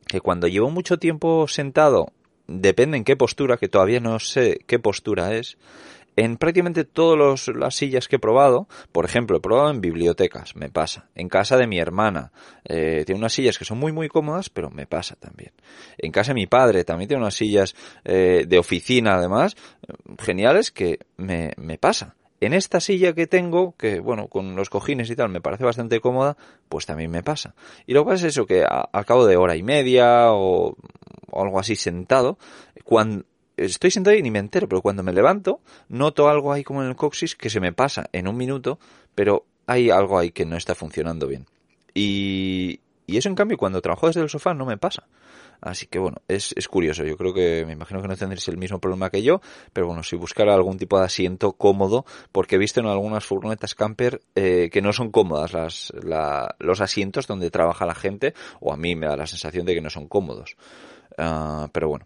que 0.07 0.21
cuando 0.21 0.49
llevo 0.49 0.69
mucho 0.69 0.99
tiempo 0.99 1.49
sentado, 1.49 2.13
depende 2.47 2.99
en 2.99 3.05
qué 3.05 3.17
postura, 3.17 3.57
que 3.57 3.69
todavía 3.69 4.01
no 4.01 4.19
sé 4.19 4.61
qué 4.67 4.79
postura 4.79 5.35
es, 5.35 5.57
en 6.17 6.39
prácticamente 6.39 6.85
todas 6.85 7.49
las 7.49 7.75
sillas 7.75 8.09
que 8.09 8.17
he 8.17 8.19
probado, 8.19 8.69
por 8.91 9.05
ejemplo, 9.05 9.37
he 9.37 9.41
probado 9.41 9.71
en 9.71 9.83
bibliotecas, 9.83 10.57
me 10.57 10.71
pasa. 10.71 11.09
En 11.15 11.29
casa 11.29 11.59
de 11.59 11.67
mi 11.67 11.79
hermana, 11.79 12.33
eh, 12.65 13.03
tiene 13.05 13.19
unas 13.19 13.35
sillas 13.35 13.59
que 13.59 13.67
son 13.67 13.79
muy 13.79 13.93
muy 13.93 14.09
cómodas, 14.09 14.49
pero 14.49 14.71
me 14.71 14.87
pasa 14.87 15.15
también. 15.17 15.53
En 15.99 16.13
casa 16.13 16.31
de 16.31 16.37
mi 16.37 16.47
padre 16.47 16.85
también 16.85 17.09
tiene 17.09 17.23
unas 17.23 17.35
sillas 17.35 17.77
eh, 18.05 18.47
de 18.49 18.59
oficina, 18.59 19.17
además, 19.17 19.57
geniales 20.19 20.71
que 20.71 21.01
me, 21.19 21.53
me 21.59 21.77
pasa. 21.77 22.17
En 22.41 22.53
esta 22.53 22.81
silla 22.81 23.15
que 23.15 23.27
tengo, 23.27 23.75
que 23.77 24.01
bueno, 24.01 24.29
con 24.29 24.57
los 24.57 24.69
cojines 24.71 25.09
y 25.11 25.17
tal, 25.17 25.31
me 25.31 25.41
parece 25.41 25.65
bastante 25.65 26.01
cómoda, 26.01 26.37
pues 26.69 26.87
también 26.87 27.11
me 27.11 27.23
pasa. 27.23 27.55
Y 27.87 27.95
lo 27.95 28.05
que 28.05 28.11
pasa 28.11 28.27
es 28.27 28.35
eso, 28.35 28.47
que 28.47 28.65
al 28.65 29.07
cabo 29.07 29.27
de 29.27 29.37
hora 29.37 29.57
y 29.57 29.63
media 29.63 30.33
o, 30.33 30.77
o 31.31 31.43
algo 31.43 31.59
así 31.59 31.77
sentado, 31.77 32.39
cuando 32.85 33.25
estoy 33.57 33.91
sentado 33.91 34.17
y 34.17 34.23
ni 34.23 34.31
me 34.31 34.39
entero, 34.39 34.69
pero 34.69 34.83
cuando 34.83 35.03
me 35.03 35.13
levanto, 35.13 35.61
noto 35.89 36.29
algo 36.29 36.53
ahí 36.53 36.65
como 36.65 36.83
en 36.83 36.89
el 36.89 36.97
coxis 36.97 37.37
que 37.37 37.51
se 37.51 37.61
me 37.61 37.73
pasa 37.73 38.09
en 38.13 38.29
un 38.29 38.37
minuto, 38.37 38.79
pero 39.15 39.45
hay 39.67 39.91
algo 39.91 40.19
ahí 40.19 40.31
que 40.31 40.47
no 40.47 40.57
está 40.57 40.75
funcionando 40.75 41.27
bien. 41.27 41.47
Y, 41.95 42.81
y 43.07 43.17
eso 43.17 43.29
en 43.29 43.35
cambio 43.35 43.57
cuando 43.57 43.81
trabajo 43.81 44.07
desde 44.07 44.21
el 44.21 44.29
sofá 44.29 44.55
no 44.55 44.67
me 44.67 44.77
pasa. 44.77 45.05
Así 45.61 45.87
que 45.87 45.99
bueno, 45.99 46.19
es, 46.29 46.53
es 46.57 46.69
curioso. 46.69 47.05
Yo 47.05 47.17
creo 47.17 47.33
que 47.33 47.65
me 47.67 47.73
imagino 47.73 48.03
que 48.03 48.09
no 48.09 48.17
tendréis 48.17 48.47
el 48.49 48.59
mismo 48.59 48.79
problema 48.79 49.11
que 49.11 49.23
yo, 49.23 49.41
pero 49.73 49.87
bueno, 49.87 50.03
si 50.03 50.17
buscar 50.17 50.49
algún 50.49 50.77
tipo 50.77 50.99
de 50.99 51.07
asiento 51.07 51.53
cómodo, 51.53 52.05
porque 52.33 52.57
he 52.57 52.59
visto 52.59 52.81
en 52.81 52.87
algunas 52.87 53.25
furgonetas 53.25 53.75
camper 53.75 54.21
eh, 54.35 54.69
que 54.71 54.83
no 54.83 54.93
son 54.93 55.11
cómodas 55.11 55.53
las, 55.53 55.93
la, 56.03 56.55
los 56.59 56.81
asientos 56.81 57.27
donde 57.27 57.51
trabaja 57.51 57.87
la 57.87 57.95
gente, 57.95 58.35
o 58.61 58.73
a 58.73 58.77
mí 58.77 58.97
me 58.97 59.07
da 59.07 59.17
la 59.17 59.27
sensación 59.27 59.65
de 59.67 59.75
que 59.75 59.81
no 59.81 59.91
son 59.91 60.09
cómodos. 60.09 60.57
Uh, 61.19 61.69
pero 61.73 61.89
bueno, 61.89 62.05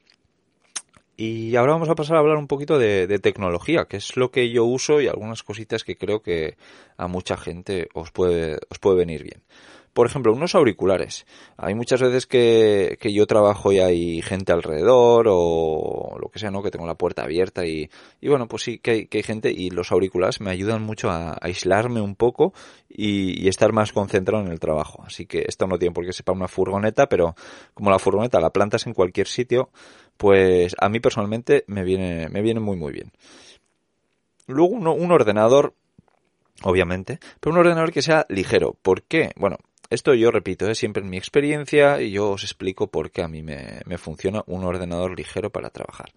y 1.21 1.55
ahora 1.57 1.73
vamos 1.73 1.91
a 1.91 1.95
pasar 1.95 2.17
a 2.17 2.21
hablar 2.21 2.39
un 2.39 2.47
poquito 2.47 2.79
de, 2.79 3.19
tecnología, 3.19 3.85
que 3.85 3.99
es 3.99 4.17
lo 4.17 4.31
que 4.31 4.49
yo 4.49 4.65
uso 4.65 5.03
y 5.03 5.07
algunas 5.07 5.43
cositas 5.43 5.85
que 5.85 5.95
creo 5.95 6.23
que 6.23 6.57
a 6.97 7.09
mucha 7.09 7.37
gente 7.37 7.91
os 7.93 8.11
puede, 8.11 8.59
os 8.71 8.79
puede 8.79 8.97
venir 8.97 9.25
bien. 9.25 9.43
Por 9.93 10.07
ejemplo, 10.07 10.33
unos 10.33 10.55
auriculares. 10.55 11.27
Hay 11.57 11.75
muchas 11.75 12.01
veces 12.01 12.27
que, 12.27 12.97
que 13.01 13.13
yo 13.13 13.27
trabajo 13.27 13.73
y 13.73 13.81
hay 13.81 14.23
gente 14.23 14.53
alrededor 14.53 15.27
o 15.29 16.17
lo 16.21 16.29
que 16.29 16.39
sea, 16.39 16.51
¿no? 16.51 16.63
Que 16.63 16.71
tengo 16.71 16.87
la 16.87 16.95
puerta 16.95 17.23
abierta 17.23 17.67
y, 17.67 17.91
y 18.21 18.29
bueno, 18.29 18.47
pues 18.47 18.63
sí 18.63 18.79
que 18.79 18.91
hay, 18.91 19.07
que 19.07 19.19
hay 19.19 19.25
gente 19.25 19.51
y 19.51 19.71
los 19.71 19.91
auriculares 19.91 20.41
me 20.41 20.51
ayudan 20.51 20.83
mucho 20.83 21.11
a, 21.11 21.37
aislarme 21.41 22.01
un 22.01 22.15
poco 22.15 22.53
y, 22.89 23.49
estar 23.49 23.73
más 23.73 23.93
concentrado 23.93 24.45
en 24.45 24.53
el 24.53 24.61
trabajo. 24.61 25.03
Así 25.05 25.27
que 25.27 25.45
esto 25.47 25.67
no 25.67 25.79
tiene 25.79 25.93
por 25.93 26.05
qué 26.05 26.13
ser 26.13 26.25
para 26.25 26.37
una 26.37 26.49
furgoneta, 26.49 27.09
pero 27.09 27.35
como 27.75 27.91
la 27.91 27.99
furgoneta 27.99 28.41
la 28.41 28.51
plantas 28.51 28.87
en 28.87 28.95
cualquier 28.95 29.27
sitio, 29.27 29.71
pues 30.17 30.77
a 30.79 30.89
mí 30.89 31.01
personalmente 31.01 31.65
me 31.67 31.83
viene, 31.83 32.29
me 32.29 32.43
viene 32.43 32.61
muy 32.61 32.77
muy 32.77 32.93
bien. 32.93 33.13
Luego 34.47 34.75
un 34.75 35.13
ordenador, 35.13 35.75
obviamente, 36.63 37.21
pero 37.41 37.53
un 37.53 37.61
ordenador 37.61 37.93
que 37.93 38.03
sea 38.03 38.27
ligero. 38.29 38.77
¿Por 38.83 39.03
qué? 39.03 39.31
Bueno, 39.37 39.59
esto 39.91 40.15
yo 40.15 40.31
repito, 40.31 40.67
es 40.67 40.71
¿eh? 40.71 40.75
siempre 40.77 41.03
en 41.03 41.11
mi 41.11 41.19
experiencia 41.19 42.01
y 42.01 42.13
yo 42.13 42.31
os 42.31 42.45
explico 42.45 42.87
por 42.87 43.11
qué 43.11 43.23
a 43.23 43.29
mí 43.29 43.43
me, 43.43 43.83
funciona 43.99 44.45
un 44.47 44.65
ordenador 44.65 45.17
ligero 45.17 45.51
para 45.51 45.71
trabajar. 45.71 46.13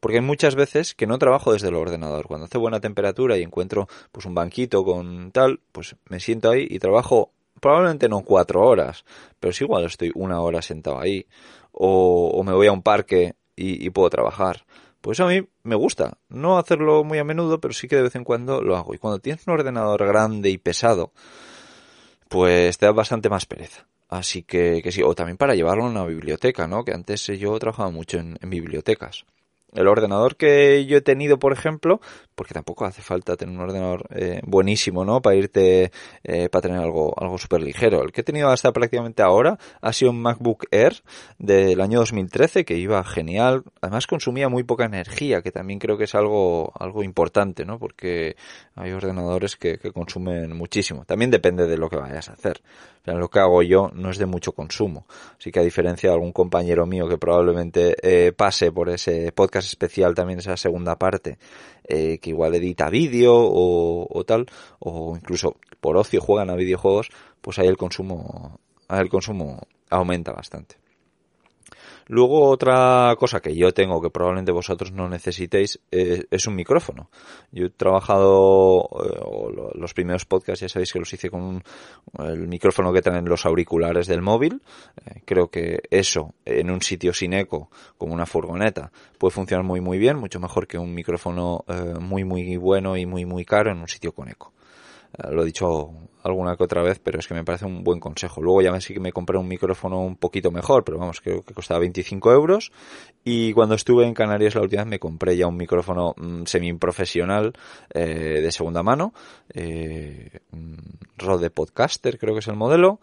Porque 0.00 0.16
hay 0.16 0.24
muchas 0.24 0.54
veces 0.56 0.94
que 0.94 1.06
no 1.06 1.18
trabajo 1.18 1.52
desde 1.52 1.68
el 1.68 1.76
ordenador. 1.76 2.26
Cuando 2.26 2.46
hace 2.46 2.58
buena 2.58 2.80
temperatura 2.80 3.36
y 3.36 3.42
encuentro 3.42 3.86
pues 4.10 4.26
un 4.26 4.34
banquito 4.34 4.82
con 4.82 5.30
tal, 5.30 5.60
pues 5.70 5.94
me 6.08 6.18
siento 6.18 6.50
ahí 6.50 6.66
y 6.68 6.78
trabajo 6.78 7.30
probablemente 7.60 8.08
no 8.08 8.22
cuatro 8.22 8.62
horas, 8.62 9.04
pero 9.38 9.52
sí 9.52 9.62
igual 9.62 9.84
estoy 9.84 10.10
una 10.14 10.40
hora 10.40 10.62
sentado 10.62 10.98
ahí. 10.98 11.26
O, 11.70 12.30
o 12.34 12.42
me 12.42 12.52
voy 12.52 12.66
a 12.66 12.72
un 12.72 12.82
parque 12.82 13.34
y, 13.54 13.86
y 13.86 13.90
puedo 13.90 14.10
trabajar. 14.10 14.64
Pues 15.02 15.20
a 15.20 15.26
mí 15.26 15.46
me 15.62 15.76
gusta. 15.76 16.16
No 16.28 16.58
hacerlo 16.58 17.04
muy 17.04 17.18
a 17.18 17.24
menudo, 17.24 17.60
pero 17.60 17.74
sí 17.74 17.88
que 17.88 17.96
de 17.96 18.02
vez 18.02 18.16
en 18.16 18.24
cuando 18.24 18.62
lo 18.62 18.76
hago. 18.76 18.94
Y 18.94 18.98
cuando 18.98 19.18
tienes 19.18 19.46
un 19.46 19.52
ordenador 19.52 20.06
grande 20.06 20.48
y 20.48 20.58
pesado, 20.58 21.12
pues 22.32 22.78
te 22.78 22.86
da 22.86 22.92
bastante 22.92 23.28
más 23.28 23.46
pereza. 23.46 23.86
Así 24.08 24.42
que, 24.42 24.80
que 24.82 24.90
sí, 24.90 25.02
o 25.02 25.14
también 25.14 25.36
para 25.36 25.54
llevarlo 25.54 25.84
a 25.84 25.88
una 25.88 26.04
biblioteca, 26.04 26.66
¿no? 26.66 26.84
Que 26.84 26.92
antes 26.92 27.26
yo 27.26 27.58
trabajaba 27.58 27.90
mucho 27.90 28.18
en, 28.18 28.38
en 28.40 28.50
bibliotecas. 28.50 29.24
El 29.72 29.88
ordenador 29.88 30.36
que 30.36 30.84
yo 30.86 30.98
he 30.98 31.00
tenido, 31.00 31.38
por 31.38 31.52
ejemplo, 31.52 32.00
porque 32.34 32.54
tampoco 32.54 32.84
hace 32.84 33.02
falta 33.02 33.36
tener 33.36 33.54
un 33.54 33.60
ordenador 33.60 34.06
eh, 34.10 34.40
buenísimo, 34.44 35.04
¿no? 35.04 35.20
Para 35.20 35.36
irte, 35.36 35.90
eh, 36.24 36.48
para 36.48 36.62
tener 36.62 36.78
algo, 36.78 37.14
algo 37.16 37.38
súper 37.38 37.62
ligero. 37.62 38.02
El 38.02 38.12
que 38.12 38.22
he 38.22 38.24
tenido 38.24 38.48
hasta 38.48 38.72
prácticamente 38.72 39.22
ahora 39.22 39.58
ha 39.80 39.92
sido 39.92 40.10
un 40.10 40.20
MacBook 40.22 40.66
Air 40.70 41.02
del 41.38 41.80
año 41.80 41.98
2013 42.00 42.64
que 42.64 42.76
iba 42.76 43.02
genial. 43.04 43.64
Además 43.80 44.06
consumía 44.06 44.48
muy 44.48 44.62
poca 44.62 44.84
energía, 44.84 45.42
que 45.42 45.52
también 45.52 45.78
creo 45.78 45.98
que 45.98 46.04
es 46.04 46.14
algo, 46.14 46.72
algo 46.78 47.02
importante, 47.02 47.64
¿no? 47.64 47.78
Porque 47.78 48.36
hay 48.74 48.92
ordenadores 48.92 49.56
que, 49.56 49.78
que 49.78 49.92
consumen 49.92 50.56
muchísimo. 50.56 51.04
También 51.04 51.30
depende 51.30 51.66
de 51.66 51.76
lo 51.76 51.88
que 51.88 51.96
vayas 51.96 52.28
a 52.28 52.32
hacer. 52.32 52.62
O 53.06 53.12
lo 53.18 53.28
que 53.28 53.40
hago 53.40 53.62
yo 53.62 53.90
no 53.94 54.10
es 54.10 54.18
de 54.18 54.26
mucho 54.26 54.52
consumo. 54.52 55.06
Así 55.38 55.50
que 55.50 55.58
a 55.58 55.62
diferencia 55.62 56.10
de 56.10 56.14
algún 56.14 56.32
compañero 56.32 56.86
mío 56.86 57.08
que 57.08 57.18
probablemente 57.18 57.96
eh, 58.02 58.32
pase 58.32 58.70
por 58.70 58.88
ese 58.88 59.32
podcast 59.32 59.66
especial 59.66 60.14
también 60.14 60.38
esa 60.38 60.56
segunda 60.56 60.96
parte, 60.96 61.38
eh, 61.84 62.18
que 62.22 62.30
igual 62.30 62.54
edita 62.54 62.88
vídeo 62.88 63.34
o, 63.34 64.06
o, 64.08 64.24
tal, 64.24 64.46
o 64.78 65.14
incluso 65.16 65.56
por 65.80 65.98
ocio 65.98 66.22
juegan 66.22 66.48
a 66.48 66.54
videojuegos, 66.54 67.10
pues 67.42 67.58
ahí 67.58 67.66
el 67.66 67.76
consumo, 67.76 68.58
ahí 68.88 69.00
el 69.00 69.10
consumo 69.10 69.66
aumenta 69.90 70.32
bastante. 70.32 70.76
Luego 72.12 72.50
otra 72.50 73.16
cosa 73.18 73.40
que 73.40 73.56
yo 73.56 73.72
tengo 73.72 74.02
que 74.02 74.10
probablemente 74.10 74.52
vosotros 74.52 74.92
no 74.92 75.08
necesitéis 75.08 75.80
eh, 75.90 76.26
es 76.30 76.46
un 76.46 76.54
micrófono. 76.54 77.08
Yo 77.52 77.64
he 77.64 77.70
trabajado 77.70 78.86
eh, 79.02 79.72
los 79.76 79.94
primeros 79.94 80.26
podcasts, 80.26 80.60
ya 80.60 80.68
sabéis 80.68 80.92
que 80.92 80.98
los 80.98 81.10
hice 81.10 81.30
con 81.30 81.40
un, 81.40 81.62
el 82.18 82.48
micrófono 82.48 82.92
que 82.92 83.00
traen 83.00 83.24
los 83.24 83.46
auriculares 83.46 84.08
del 84.08 84.20
móvil. 84.20 84.60
Eh, 85.06 85.22
creo 85.24 85.48
que 85.48 85.84
eso 85.90 86.34
en 86.44 86.70
un 86.70 86.82
sitio 86.82 87.14
sin 87.14 87.32
eco, 87.32 87.70
como 87.96 88.12
una 88.12 88.26
furgoneta, 88.26 88.92
puede 89.16 89.32
funcionar 89.32 89.64
muy 89.64 89.80
muy 89.80 89.96
bien, 89.96 90.18
mucho 90.18 90.38
mejor 90.38 90.66
que 90.66 90.76
un 90.76 90.92
micrófono 90.92 91.64
muy 91.98 92.24
muy 92.24 92.58
bueno 92.58 92.94
y 92.98 93.06
muy 93.06 93.24
muy 93.24 93.46
caro 93.46 93.70
en 93.70 93.78
un 93.78 93.88
sitio 93.88 94.12
con 94.12 94.28
eco. 94.28 94.52
Lo 95.30 95.42
he 95.42 95.46
dicho 95.46 95.90
alguna 96.22 96.56
que 96.56 96.64
otra 96.64 96.82
vez, 96.82 96.98
pero 96.98 97.18
es 97.18 97.26
que 97.26 97.34
me 97.34 97.44
parece 97.44 97.64
un 97.64 97.82
buen 97.82 98.00
consejo. 98.00 98.40
Luego 98.40 98.62
ya 98.62 98.80
sí 98.80 98.94
que 98.94 99.00
me 99.00 99.12
compré 99.12 99.38
un 99.38 99.48
micrófono 99.48 100.00
un 100.00 100.16
poquito 100.16 100.50
mejor, 100.50 100.84
pero 100.84 100.98
vamos, 100.98 101.20
creo 101.20 101.42
que 101.42 101.54
costaba 101.54 101.80
25 101.80 102.32
euros. 102.32 102.72
Y 103.24 103.52
cuando 103.52 103.74
estuve 103.74 104.06
en 104.06 104.14
Canarias 104.14 104.54
la 104.54 104.62
última 104.62 104.82
vez 104.82 104.90
me 104.90 104.98
compré 104.98 105.36
ya 105.36 105.46
un 105.46 105.56
micrófono 105.56 106.14
mmm, 106.16 106.44
semi-profesional 106.44 107.52
eh, 107.92 108.40
de 108.42 108.52
segunda 108.52 108.82
mano. 108.82 109.12
Eh, 109.52 110.40
Rode 111.18 111.50
Podcaster 111.50 112.18
creo 112.18 112.34
que 112.34 112.40
es 112.40 112.48
el 112.48 112.56
modelo 112.56 113.00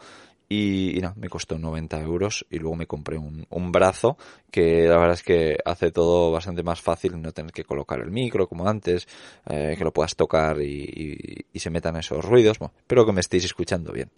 y, 0.49 0.97
y 0.97 1.01
no, 1.01 1.13
me 1.15 1.29
costó 1.29 1.59
90 1.59 2.01
euros 2.01 2.45
y 2.49 2.57
luego 2.57 2.75
me 2.75 2.87
compré 2.87 3.19
un, 3.19 3.45
un, 3.51 3.71
brazo 3.71 4.17
que 4.49 4.87
la 4.87 4.97
verdad 4.97 5.13
es 5.13 5.23
que 5.23 5.57
hace 5.63 5.91
todo 5.91 6.31
bastante 6.31 6.63
más 6.63 6.81
fácil 6.81 7.21
no 7.21 7.31
tener 7.31 7.51
que 7.51 7.63
colocar 7.63 7.99
el 7.99 8.09
micro 8.09 8.47
como 8.47 8.67
antes, 8.67 9.07
eh, 9.47 9.75
que 9.77 9.83
lo 9.83 9.93
puedas 9.93 10.15
tocar 10.15 10.59
y, 10.59 11.45
se 11.53 11.69
metan 11.69 11.97
esos 11.97 12.23
ruidos. 12.23 12.57
Bueno, 12.57 12.73
espero 12.79 13.05
que 13.05 13.11
me 13.11 13.19
estéis 13.19 13.43
escuchando 13.43 13.91
bien. 13.91 14.09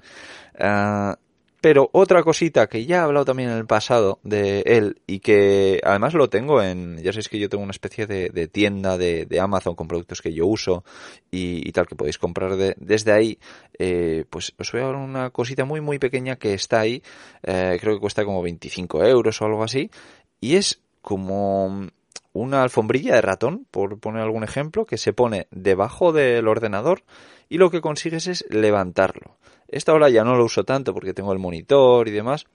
Uh, 0.59 1.15
pero 1.61 1.91
otra 1.93 2.23
cosita 2.23 2.67
que 2.67 2.85
ya 2.85 2.97
he 2.97 2.99
hablado 2.99 3.23
también 3.23 3.51
en 3.51 3.57
el 3.57 3.67
pasado 3.67 4.19
de 4.23 4.61
él 4.65 4.99
y 5.05 5.19
que 5.19 5.79
además 5.83 6.15
lo 6.15 6.27
tengo 6.27 6.61
en, 6.61 6.97
ya 6.97 7.13
sabéis 7.13 7.29
que 7.29 7.37
yo 7.37 7.49
tengo 7.49 7.63
una 7.63 7.71
especie 7.71 8.07
de, 8.07 8.47
tienda 8.47 8.97
de, 8.97 9.39
Amazon 9.39 9.75
con 9.75 9.87
productos 9.87 10.21
que 10.21 10.33
yo 10.33 10.47
uso 10.47 10.83
y, 11.29 11.71
tal 11.71 11.87
que 11.87 11.95
podéis 11.95 12.17
comprar 12.17 12.55
de, 12.55 12.75
desde 12.77 13.11
ahí, 13.11 13.39
eh, 13.77 14.25
pues 14.29 14.53
os 14.57 14.71
voy 14.71 14.81
a 14.81 14.85
hablar 14.85 15.01
una 15.01 15.29
cosita 15.29 15.63
muy 15.63 15.81
muy 15.81 15.99
pequeña 15.99 16.35
que 16.35 16.55
está 16.55 16.79
ahí, 16.79 17.03
eh, 17.43 17.77
creo 17.79 17.93
que 17.93 18.01
cuesta 18.01 18.25
como 18.25 18.41
25 18.41 19.05
euros 19.05 19.39
o 19.41 19.45
algo 19.45 19.63
así 19.63 19.91
y 20.39 20.55
es 20.55 20.81
como 21.01 21.87
una 22.33 22.63
alfombrilla 22.63 23.15
de 23.15 23.21
ratón, 23.21 23.65
por 23.71 23.99
poner 23.99 24.21
algún 24.21 24.43
ejemplo, 24.43 24.85
que 24.85 24.97
se 24.97 25.13
pone 25.13 25.47
debajo 25.51 26.13
del 26.13 26.47
ordenador 26.47 27.03
y 27.49 27.57
lo 27.57 27.69
que 27.69 27.81
consigues 27.81 28.27
es 28.27 28.45
levantarlo. 28.49 29.37
Esta 29.67 29.93
hora 29.93 30.09
ya 30.09 30.23
no 30.23 30.35
lo 30.35 30.45
uso 30.45 30.63
tanto 30.63 30.93
porque 30.93 31.13
tengo 31.13 31.33
el 31.33 31.39
monitor 31.39 32.07
y 32.07 32.11
demás, 32.11 32.45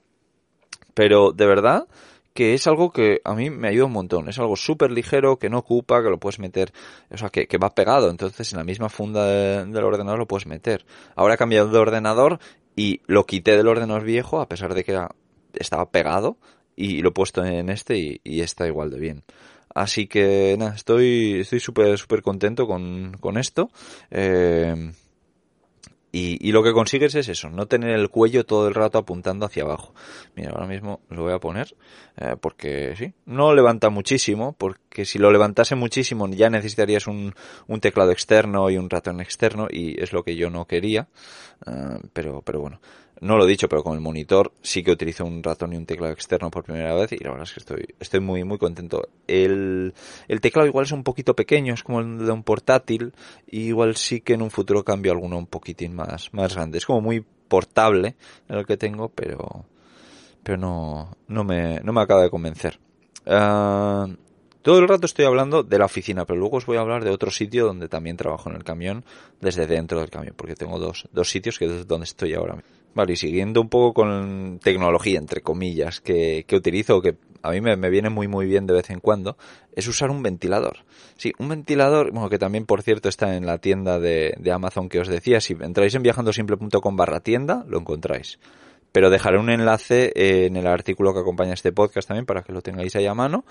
pero 0.93 1.31
de 1.31 1.45
verdad 1.45 1.87
que 2.37 2.53
es 2.53 2.67
algo 2.67 2.91
que 2.91 3.19
a 3.23 3.33
mí 3.33 3.49
me 3.49 3.67
ayuda 3.67 3.85
un 3.85 3.93
montón. 3.93 4.29
Es 4.29 4.37
algo 4.37 4.55
súper 4.55 4.91
ligero, 4.91 5.39
que 5.39 5.49
no 5.49 5.57
ocupa, 5.57 6.03
que 6.03 6.09
lo 6.11 6.19
puedes 6.19 6.37
meter, 6.37 6.71
o 7.09 7.17
sea, 7.17 7.29
que, 7.29 7.47
va 7.57 7.73
pegado. 7.73 8.11
Entonces 8.11 8.53
en 8.53 8.59
la 8.59 8.63
misma 8.63 8.89
funda 8.89 9.25
del 9.65 9.83
ordenador 9.83 10.19
lo 10.19 10.27
puedes 10.27 10.45
meter. 10.45 10.85
Ahora 11.15 11.33
he 11.33 11.37
cambiado 11.37 11.69
de 11.69 11.79
ordenador 11.79 12.37
y 12.75 13.01
lo 13.07 13.25
quité 13.25 13.57
del 13.57 13.67
ordenador 13.67 14.03
viejo 14.03 14.39
a 14.39 14.47
pesar 14.47 14.75
de 14.75 14.83
que 14.83 14.99
estaba 15.55 15.89
pegado 15.89 16.37
y 16.75 17.01
lo 17.01 17.09
he 17.09 17.11
puesto 17.11 17.43
en 17.43 17.69
este 17.69 17.97
y, 17.97 18.41
está 18.41 18.67
igual 18.67 18.91
de 18.91 18.99
bien. 18.99 19.23
Así 19.77 20.07
que 20.07 20.55
nada, 20.57 20.73
estoy 20.73 21.41
estoy 21.41 21.59
súper 21.59 21.99
súper 21.99 22.23
contento 22.23 22.65
con, 22.65 23.15
con 23.19 23.37
esto. 23.37 23.69
Eh, 24.09 24.91
y, 26.11 26.51
lo 26.51 26.63
que 26.63 26.73
consigues 26.73 27.13
es 27.13 27.27
eso, 27.27 27.51
no 27.51 27.67
tener 27.67 27.91
el 27.91 28.09
cuello 28.09 28.43
todo 28.43 28.67
el 28.67 28.73
rato 28.73 28.97
apuntando 28.97 29.45
hacia 29.45 29.61
abajo. 29.61 29.93
Mira, 30.35 30.49
ahora 30.49 30.65
mismo 30.65 31.01
lo 31.09 31.21
voy 31.21 31.33
a 31.33 31.39
poner 31.39 31.75
eh, 32.17 32.35
porque 32.41 32.95
sí, 32.97 33.13
no 33.25 33.53
levanta 33.53 33.91
muchísimo, 33.91 34.55
porque 34.57 35.05
si 35.05 35.19
lo 35.19 35.31
levantase 35.31 35.75
muchísimo 35.75 36.27
ya 36.29 36.49
necesitarías 36.49 37.05
un, 37.05 37.35
un 37.67 37.79
teclado 37.79 38.11
externo 38.11 38.71
y 38.71 38.77
un 38.77 38.89
ratón 38.89 39.21
externo 39.21 39.67
y 39.69 40.01
es 40.01 40.11
lo 40.11 40.23
que 40.23 40.35
yo 40.35 40.49
no 40.49 40.65
quería. 40.65 41.07
Eh, 41.67 41.99
pero, 42.13 42.41
pero 42.41 42.61
bueno, 42.61 42.81
no 43.19 43.37
lo 43.37 43.45
he 43.45 43.49
dicho, 43.49 43.67
pero 43.67 43.83
con 43.83 43.93
el 43.93 44.01
monitor 44.01 44.51
sí 44.61 44.83
que 44.83 44.91
utilizo 44.91 45.25
un 45.25 45.41
ratón 45.41 45.73
y 45.73 45.77
un 45.77 45.85
teclado 45.85 46.13
externo 46.13 46.51
por 46.51 46.63
primera 46.63 46.93
vez 46.93 47.11
y 47.11 47.17
la 47.17 47.31
verdad 47.31 47.47
es 47.47 47.53
que 47.53 47.59
estoy, 47.59 47.95
estoy 47.99 48.19
muy, 48.19 48.43
muy 48.43 48.57
contento. 48.57 49.09
El, 49.27 49.93
teclado 50.41 50.67
igual 50.67 50.85
es 50.85 50.91
un 50.91 51.03
poquito 51.03 51.35
pequeño, 51.35 51.73
es 51.73 51.83
como 51.83 51.99
el 51.99 52.25
de 52.25 52.31
un 52.31 52.43
portátil, 52.43 53.13
y 53.47 53.67
igual 53.67 53.95
sí 53.95 54.21
que 54.21 54.33
en 54.33 54.41
un 54.41 54.51
futuro 54.51 54.83
cambio 54.83 55.11
alguno 55.11 55.37
un 55.37 55.47
poquitín 55.47 55.95
más, 55.95 56.33
más 56.33 56.53
grande. 56.53 56.77
Es 56.77 56.85
como 56.85 57.01
muy 57.01 57.25
portable 57.47 58.15
el 58.49 58.65
que 58.65 58.77
tengo, 58.77 59.09
pero, 59.09 59.65
pero 60.43 60.57
no, 60.57 61.17
no 61.27 61.43
me, 61.43 61.79
no 61.81 61.93
me 61.93 62.01
acaba 62.01 62.21
de 62.21 62.29
convencer. 62.29 62.79
Ah, 63.25 64.07
todo 64.61 64.79
el 64.79 64.87
rato 64.87 65.05
estoy 65.05 65.25
hablando 65.25 65.63
de 65.63 65.79
la 65.79 65.85
oficina, 65.85 66.25
pero 66.25 66.39
luego 66.39 66.57
os 66.57 66.65
voy 66.65 66.77
a 66.77 66.81
hablar 66.81 67.03
de 67.03 67.09
otro 67.09 67.31
sitio 67.31 67.65
donde 67.65 67.87
también 67.87 68.17
trabajo 68.17 68.49
en 68.49 68.57
el 68.57 68.63
camión, 68.63 69.05
desde 69.39 69.65
dentro 69.65 70.01
del 70.01 70.09
camión, 70.09 70.33
porque 70.35 70.55
tengo 70.55 70.77
dos, 70.77 71.07
dos 71.13 71.29
sitios 71.31 71.57
que 71.57 71.65
es 71.65 71.87
donde 71.87 72.03
estoy 72.03 72.33
ahora 72.33 72.61
Vale, 72.97 73.13
y 73.13 73.15
siguiendo 73.15 73.61
un 73.61 73.69
poco 73.69 73.93
con 73.93 74.59
tecnología, 74.59 75.19
entre 75.19 75.41
comillas, 75.41 76.01
que, 76.01 76.45
que 76.47 76.55
utilizo, 76.55 76.99
que 76.99 77.15
a 77.43 77.51
mí 77.51 77.61
me, 77.61 77.75
viene 77.91 78.09
muy 78.09 78.27
muy 78.27 78.47
bien 78.47 78.65
de 78.65 78.73
vez 78.73 78.89
en 78.89 78.99
cuando, 79.01 79.37
es 79.75 79.87
usar 79.87 80.09
un 80.09 80.23
ventilador. 80.23 80.79
Sí, 81.15 81.31
un 81.37 81.47
ventilador, 81.47 82.11
bueno, 82.11 82.27
que 82.27 82.39
también 82.39 82.65
por 82.65 82.81
cierto 82.81 83.07
está 83.07 83.35
en 83.35 83.45
la 83.45 83.59
tienda 83.59 83.99
de, 83.99 84.33
de 84.39 84.51
Amazon 84.51 84.89
que 84.89 84.99
os 84.99 85.07
decía, 85.07 85.39
si 85.41 85.55
entráis 85.61 85.93
en 85.93 86.01
viajandosimple.com 86.01 86.95
barra 86.95 87.19
tienda, 87.19 87.63
lo 87.67 87.77
encontráis. 87.77 88.39
Pero 88.91 89.11
dejaré 89.11 89.37
un 89.37 89.51
enlace 89.51 90.11
en 90.15 90.55
el 90.55 90.65
artículo 90.65 91.13
que 91.13 91.19
acompaña 91.19 91.53
este 91.53 91.71
podcast 91.71 92.07
también 92.07 92.25
para 92.25 92.41
que 92.41 92.51
lo 92.51 92.63
tengáis 92.63 92.95
ahí 92.95 93.05
a 93.05 93.13
mano. 93.13 93.45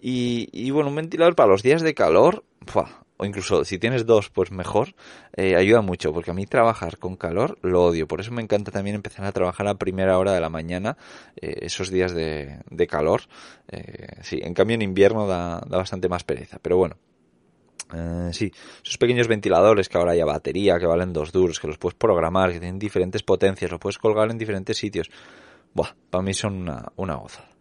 Y, 0.00 0.50
y 0.52 0.70
bueno, 0.70 0.90
un 0.90 0.94
ventilador 0.94 1.34
para 1.34 1.48
los 1.48 1.64
días 1.64 1.82
de 1.82 1.94
calor, 1.94 2.44
incluso 3.24 3.64
si 3.64 3.78
tienes 3.78 4.06
dos, 4.06 4.30
pues 4.30 4.50
mejor, 4.50 4.94
eh, 5.36 5.56
ayuda 5.56 5.80
mucho, 5.80 6.12
porque 6.12 6.30
a 6.30 6.34
mí 6.34 6.46
trabajar 6.46 6.98
con 6.98 7.16
calor 7.16 7.58
lo 7.62 7.84
odio, 7.84 8.06
por 8.06 8.20
eso 8.20 8.32
me 8.32 8.42
encanta 8.42 8.70
también 8.70 8.96
empezar 8.96 9.24
a 9.24 9.32
trabajar 9.32 9.66
a 9.68 9.74
primera 9.74 10.18
hora 10.18 10.32
de 10.32 10.40
la 10.40 10.48
mañana, 10.48 10.96
eh, 11.36 11.58
esos 11.62 11.90
días 11.90 12.14
de, 12.14 12.86
calor, 12.88 13.22
eh, 13.68 14.18
sí, 14.22 14.40
en 14.42 14.54
cambio 14.54 14.74
en 14.74 14.82
invierno 14.82 15.26
da, 15.26 15.60
da 15.66 15.78
bastante 15.78 16.08
más 16.08 16.24
pereza, 16.24 16.58
pero 16.60 16.76
bueno. 16.76 16.96
sí, 18.32 18.50
esos 18.82 18.98
pequeños 18.98 19.28
ventiladores 19.28 19.88
que 19.88 19.98
ahora 19.98 20.12
hay 20.12 20.20
a 20.20 20.24
batería, 20.24 20.78
que 20.78 20.86
valen 20.86 21.12
dos 21.12 21.32
duros, 21.32 21.60
que 21.60 21.68
los 21.68 21.78
puedes 21.78 21.96
programar, 21.96 22.52
que 22.52 22.58
tienen 22.58 22.78
diferentes 22.78 23.22
potencias, 23.22 23.70
los 23.70 23.80
puedes 23.80 23.98
colgar 23.98 24.30
en 24.30 24.38
diferentes 24.38 24.76
sitios. 24.76 25.10
Buah, 25.74 25.94
para 26.10 26.22
mí 26.22 26.34
son 26.34 26.54
una, 26.54 26.92
una 26.96 27.14
gozada. 27.14 27.53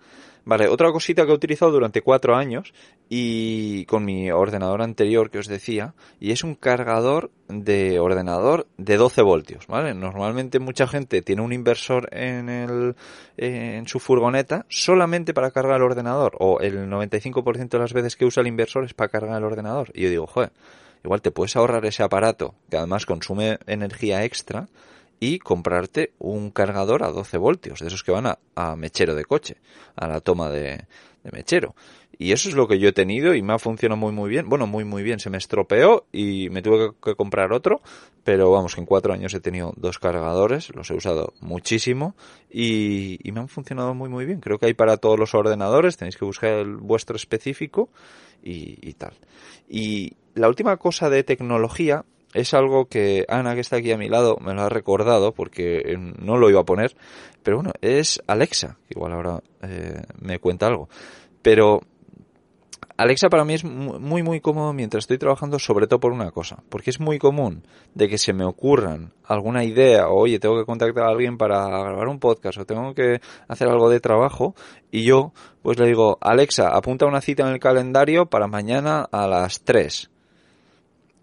Vale, 0.45 0.67
otra 0.67 0.91
cosita 0.91 1.25
que 1.25 1.31
he 1.31 1.35
utilizado 1.35 1.71
durante 1.71 2.01
cuatro 2.01 2.35
años 2.35 2.73
y 3.07 3.85
con 3.85 4.03
mi 4.03 4.29
ordenador 4.29 4.81
anterior 4.81 5.29
que 5.29 5.39
os 5.39 5.47
decía, 5.47 5.93
y 6.19 6.31
es 6.31 6.43
un 6.43 6.55
cargador 6.55 7.31
de 7.47 7.99
ordenador 7.99 8.67
de 8.77 8.97
12 8.97 9.21
voltios, 9.21 9.67
¿vale? 9.67 9.93
Normalmente 9.93 10.59
mucha 10.59 10.85
gente 10.85 11.21
tiene 11.21 11.43
un 11.43 11.53
inversor 11.53 12.09
en 12.11 12.49
el, 12.49 12.95
en 13.37 13.87
su 13.87 13.99
furgoneta 13.99 14.65
solamente 14.67 15.33
para 15.33 15.51
cargar 15.51 15.77
el 15.77 15.83
ordenador, 15.83 16.35
o 16.39 16.59
el 16.59 16.89
95% 16.89 17.69
de 17.69 17.79
las 17.79 17.93
veces 17.93 18.17
que 18.17 18.25
usa 18.25 18.41
el 18.41 18.47
inversor 18.47 18.83
es 18.83 18.93
para 18.93 19.09
cargar 19.09 19.37
el 19.37 19.45
ordenador. 19.45 19.91
Y 19.93 20.01
yo 20.03 20.09
digo, 20.09 20.27
joder, 20.27 20.51
igual 21.05 21.21
te 21.21 21.31
puedes 21.31 21.55
ahorrar 21.55 21.85
ese 21.85 22.03
aparato 22.03 22.55
que 22.69 22.77
además 22.77 23.05
consume 23.05 23.59
energía 23.65 24.25
extra 24.25 24.67
y 25.19 25.39
comprarte 25.39 26.13
un 26.19 26.51
cargador 26.51 27.03
a 27.03 27.11
12 27.11 27.37
voltios, 27.37 27.79
de 27.79 27.87
esos 27.87 28.03
que 28.03 28.11
van 28.11 28.25
a, 28.27 28.75
mechero 28.75 29.15
de 29.15 29.25
coche, 29.25 29.57
a 29.95 30.07
la 30.07 30.19
toma 30.19 30.49
de, 30.49 30.85
mechero. 31.31 31.75
Y 32.19 32.31
eso 32.31 32.49
es 32.49 32.55
lo 32.55 32.67
que 32.67 32.77
yo 32.77 32.89
he 32.89 32.93
tenido 32.93 33.33
y 33.33 33.41
me 33.41 33.53
ha 33.53 33.59
funcionado 33.59 33.99
muy 33.99 34.11
muy 34.11 34.29
bien. 34.29 34.47
Bueno, 34.47 34.67
muy 34.67 34.83
muy 34.85 35.01
bien. 35.01 35.19
Se 35.19 35.29
me 35.29 35.37
estropeó 35.37 36.05
y 36.11 36.49
me 36.51 36.61
tuve 36.61 36.93
que, 37.03 37.15
comprar 37.15 37.51
otro. 37.53 37.81
Pero 38.23 38.51
vamos, 38.51 38.75
que 38.75 38.81
en 38.81 38.85
cuatro 38.85 39.13
años 39.13 39.33
he 39.33 39.39
tenido 39.39 39.73
dos 39.77 39.97
cargadores. 39.97 40.73
Los 40.75 40.91
he 40.91 40.93
usado 40.93 41.33
muchísimo 41.41 42.15
y, 42.51 43.19
me 43.33 43.39
han 43.39 43.47
funcionado 43.47 43.95
muy 43.95 44.09
muy 44.09 44.25
bien. 44.25 44.41
Creo 44.41 44.59
que 44.59 44.67
hay 44.67 44.73
para 44.73 44.97
todos 44.97 45.17
los 45.17 45.33
ordenadores. 45.33 45.97
Tenéis 45.97 46.15
que 46.15 46.25
buscar 46.25 46.51
el 46.51 46.75
vuestro 46.77 47.15
específico 47.15 47.89
y, 48.43 48.77
y 48.87 48.93
tal. 48.93 49.13
Y 49.67 50.13
la 50.35 50.47
última 50.49 50.77
cosa 50.77 51.09
de 51.09 51.23
tecnología 51.23 52.05
es 52.33 52.53
algo 52.53 52.85
que 52.85 53.25
Ana, 53.27 53.55
que 53.55 53.61
está 53.61 53.77
aquí 53.77 53.91
a 53.91 53.97
mi 53.97 54.09
lado, 54.09 54.37
me 54.41 54.53
lo 54.53 54.61
ha 54.63 54.69
recordado 54.69 55.33
porque 55.33 55.77
eh, 55.85 55.97
no 55.97 56.37
lo 56.37 56.49
iba 56.49 56.61
a 56.61 56.65
poner. 56.65 56.95
Pero 57.43 57.57
bueno, 57.57 57.71
es 57.81 58.21
Alexa. 58.27 58.77
Igual 58.89 59.13
ahora 59.13 59.43
eh, 59.61 60.01
me 60.19 60.39
cuenta 60.39 60.67
algo. 60.67 60.89
Pero 61.41 61.81
Alexa 62.95 63.29
para 63.29 63.43
mí 63.43 63.55
es 63.55 63.63
muy 63.63 64.21
muy 64.21 64.39
cómodo 64.39 64.71
mientras 64.71 65.03
estoy 65.03 65.17
trabajando, 65.17 65.57
sobre 65.57 65.87
todo 65.87 65.99
por 65.99 66.11
una 66.11 66.31
cosa, 66.31 66.63
porque 66.69 66.91
es 66.91 66.99
muy 66.99 67.17
común 67.17 67.65
de 67.95 68.07
que 68.07 68.19
se 68.19 68.33
me 68.33 68.45
ocurran 68.45 69.13
alguna 69.25 69.63
idea, 69.63 70.09
o 70.09 70.21
oye, 70.21 70.39
tengo 70.39 70.57
que 70.59 70.65
contactar 70.65 71.05
a 71.05 71.09
alguien 71.09 71.37
para 71.37 71.67
grabar 71.67 72.07
un 72.07 72.19
podcast, 72.19 72.59
o 72.59 72.65
tengo 72.65 72.93
que 72.93 73.19
hacer 73.47 73.67
algo 73.67 73.89
de 73.89 73.99
trabajo, 73.99 74.53
y 74.91 75.03
yo 75.03 75.33
pues 75.63 75.79
le 75.79 75.87
digo, 75.87 76.19
Alexa, 76.21 76.69
apunta 76.69 77.07
una 77.07 77.21
cita 77.21 77.43
en 77.43 77.53
el 77.53 77.59
calendario 77.59 78.27
para 78.27 78.47
mañana 78.47 79.07
a 79.11 79.27
las 79.27 79.63
3 79.63 80.11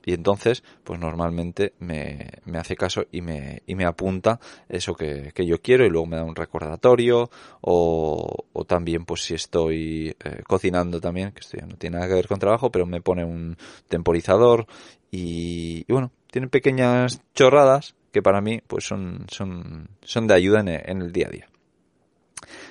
y 0.04 0.14
entonces, 0.14 0.62
pues 0.82 0.98
normalmente 0.98 1.74
me, 1.78 2.30
me 2.44 2.58
hace 2.58 2.76
caso 2.76 3.04
y 3.12 3.20
me, 3.20 3.62
y 3.66 3.74
me 3.74 3.84
apunta 3.84 4.40
eso 4.68 4.94
que, 4.94 5.32
que, 5.34 5.46
yo 5.46 5.60
quiero 5.60 5.84
y 5.84 5.90
luego 5.90 6.06
me 6.06 6.16
da 6.16 6.24
un 6.24 6.34
recordatorio 6.34 7.30
o, 7.60 8.44
o 8.52 8.64
también 8.64 9.04
pues 9.04 9.22
si 9.22 9.34
estoy 9.34 10.16
eh, 10.24 10.42
cocinando 10.46 11.00
también, 11.00 11.32
que 11.32 11.40
esto 11.40 11.58
ya 11.58 11.66
no 11.66 11.76
tiene 11.76 11.96
nada 11.96 12.08
que 12.08 12.14
ver 12.14 12.28
con 12.28 12.38
trabajo, 12.38 12.70
pero 12.70 12.86
me 12.86 13.02
pone 13.02 13.24
un 13.24 13.56
temporizador 13.88 14.66
y, 15.10 15.84
y 15.86 15.92
bueno, 15.92 16.10
tiene 16.30 16.48
pequeñas 16.48 17.20
chorradas 17.34 17.94
que 18.12 18.22
para 18.22 18.40
mí 18.40 18.60
pues 18.66 18.84
son, 18.84 19.26
son, 19.30 19.88
son 20.02 20.26
de 20.26 20.34
ayuda 20.34 20.60
en, 20.60 20.68
en 20.68 21.02
el 21.02 21.12
día 21.12 21.26
a 21.28 21.30
día. 21.30 21.49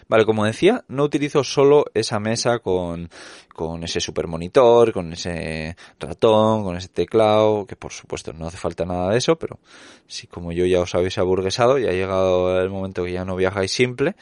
Vale, 0.09 0.25
como 0.25 0.43
decía, 0.43 0.83
no 0.87 1.03
utilizo 1.03 1.43
solo 1.43 1.85
esa 1.93 2.19
mesa 2.19 2.57
con, 2.57 3.09
con 3.53 3.83
ese 3.83 3.99
super 3.99 4.25
monitor, 4.25 4.91
con 4.91 5.13
ese 5.13 5.75
ratón, 5.99 6.63
con 6.63 6.75
ese 6.75 6.87
teclado, 6.87 7.67
que 7.67 7.75
por 7.75 7.91
supuesto 7.91 8.33
no 8.33 8.47
hace 8.47 8.57
falta 8.57 8.85
nada 8.85 9.11
de 9.11 9.19
eso, 9.19 9.37
pero 9.37 9.59
si 10.07 10.25
como 10.25 10.51
yo 10.51 10.65
ya 10.65 10.81
os 10.81 10.95
habéis 10.95 11.19
aburguesado 11.19 11.77
y 11.77 11.85
ha 11.85 11.91
llegado 11.91 12.59
el 12.59 12.71
momento 12.71 13.03
que 13.03 13.11
ya 13.11 13.23
no 13.23 13.35
viajáis 13.35 13.71
simple, 13.71 14.15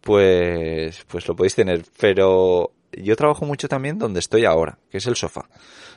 pues, 0.00 1.04
pues 1.08 1.26
lo 1.26 1.34
podéis 1.34 1.56
tener. 1.56 1.84
Pero 1.98 2.70
yo 2.92 3.16
trabajo 3.16 3.44
mucho 3.44 3.66
también 3.66 3.98
donde 3.98 4.20
estoy 4.20 4.44
ahora, 4.44 4.78
que 4.88 4.98
es 4.98 5.06
el 5.08 5.16
sofá. 5.16 5.48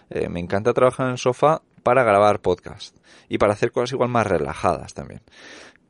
Eh, 0.09 0.29
me 0.29 0.39
encanta 0.39 0.73
trabajar 0.73 1.05
en 1.05 1.11
el 1.11 1.17
sofá 1.19 1.61
para 1.83 2.03
grabar 2.03 2.39
podcast 2.39 2.97
y 3.29 3.37
para 3.37 3.53
hacer 3.53 3.71
cosas 3.71 3.91
igual 3.91 4.09
más 4.09 4.25
relajadas 4.25 4.95
también 4.95 5.21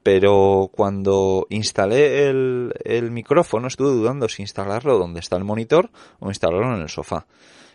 pero 0.08 0.72
cuando 0.74 1.48
instalé 1.50 2.30
el, 2.30 3.12
micrófono 3.12 3.67
estuve 3.67 3.89
dudando 3.89 4.30
si 4.30 4.41
instalarlo 4.41 4.98
donde 4.98 5.20
está 5.20 5.36
el 5.36 5.43
monitor 5.43 5.89
o 6.20 6.30
instalarlo 6.30 6.74
en 6.76 6.84
el 6.84 6.88
sofá. 6.88 7.26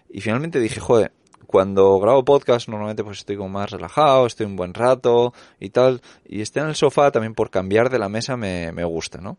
Y 0.08 0.22
finalmente 0.22 0.58
dije, 0.58 0.80
joder, 0.80 1.12
cuando 1.46 2.00
grabo 2.00 2.24
podcast 2.24 2.70
normalmente 2.70 3.04
pues 3.04 3.18
estoy 3.18 3.36
como 3.36 3.50
más 3.50 3.70
relajado, 3.70 4.24
estoy 4.24 4.46
un 4.46 4.56
buen 4.56 4.72
rato 4.72 5.34
y 5.60 5.68
tal, 5.68 6.00
y 6.24 6.40
estar 6.40 6.62
en 6.62 6.70
el 6.70 6.74
sofá 6.74 7.10
también 7.10 7.34
por 7.34 7.50
cambiar 7.50 7.90
de 7.90 7.98
la 7.98 8.08
mesa 8.08 8.38
me, 8.38 8.72
me 8.72 8.84
gusta, 8.84 9.20
¿no? 9.20 9.36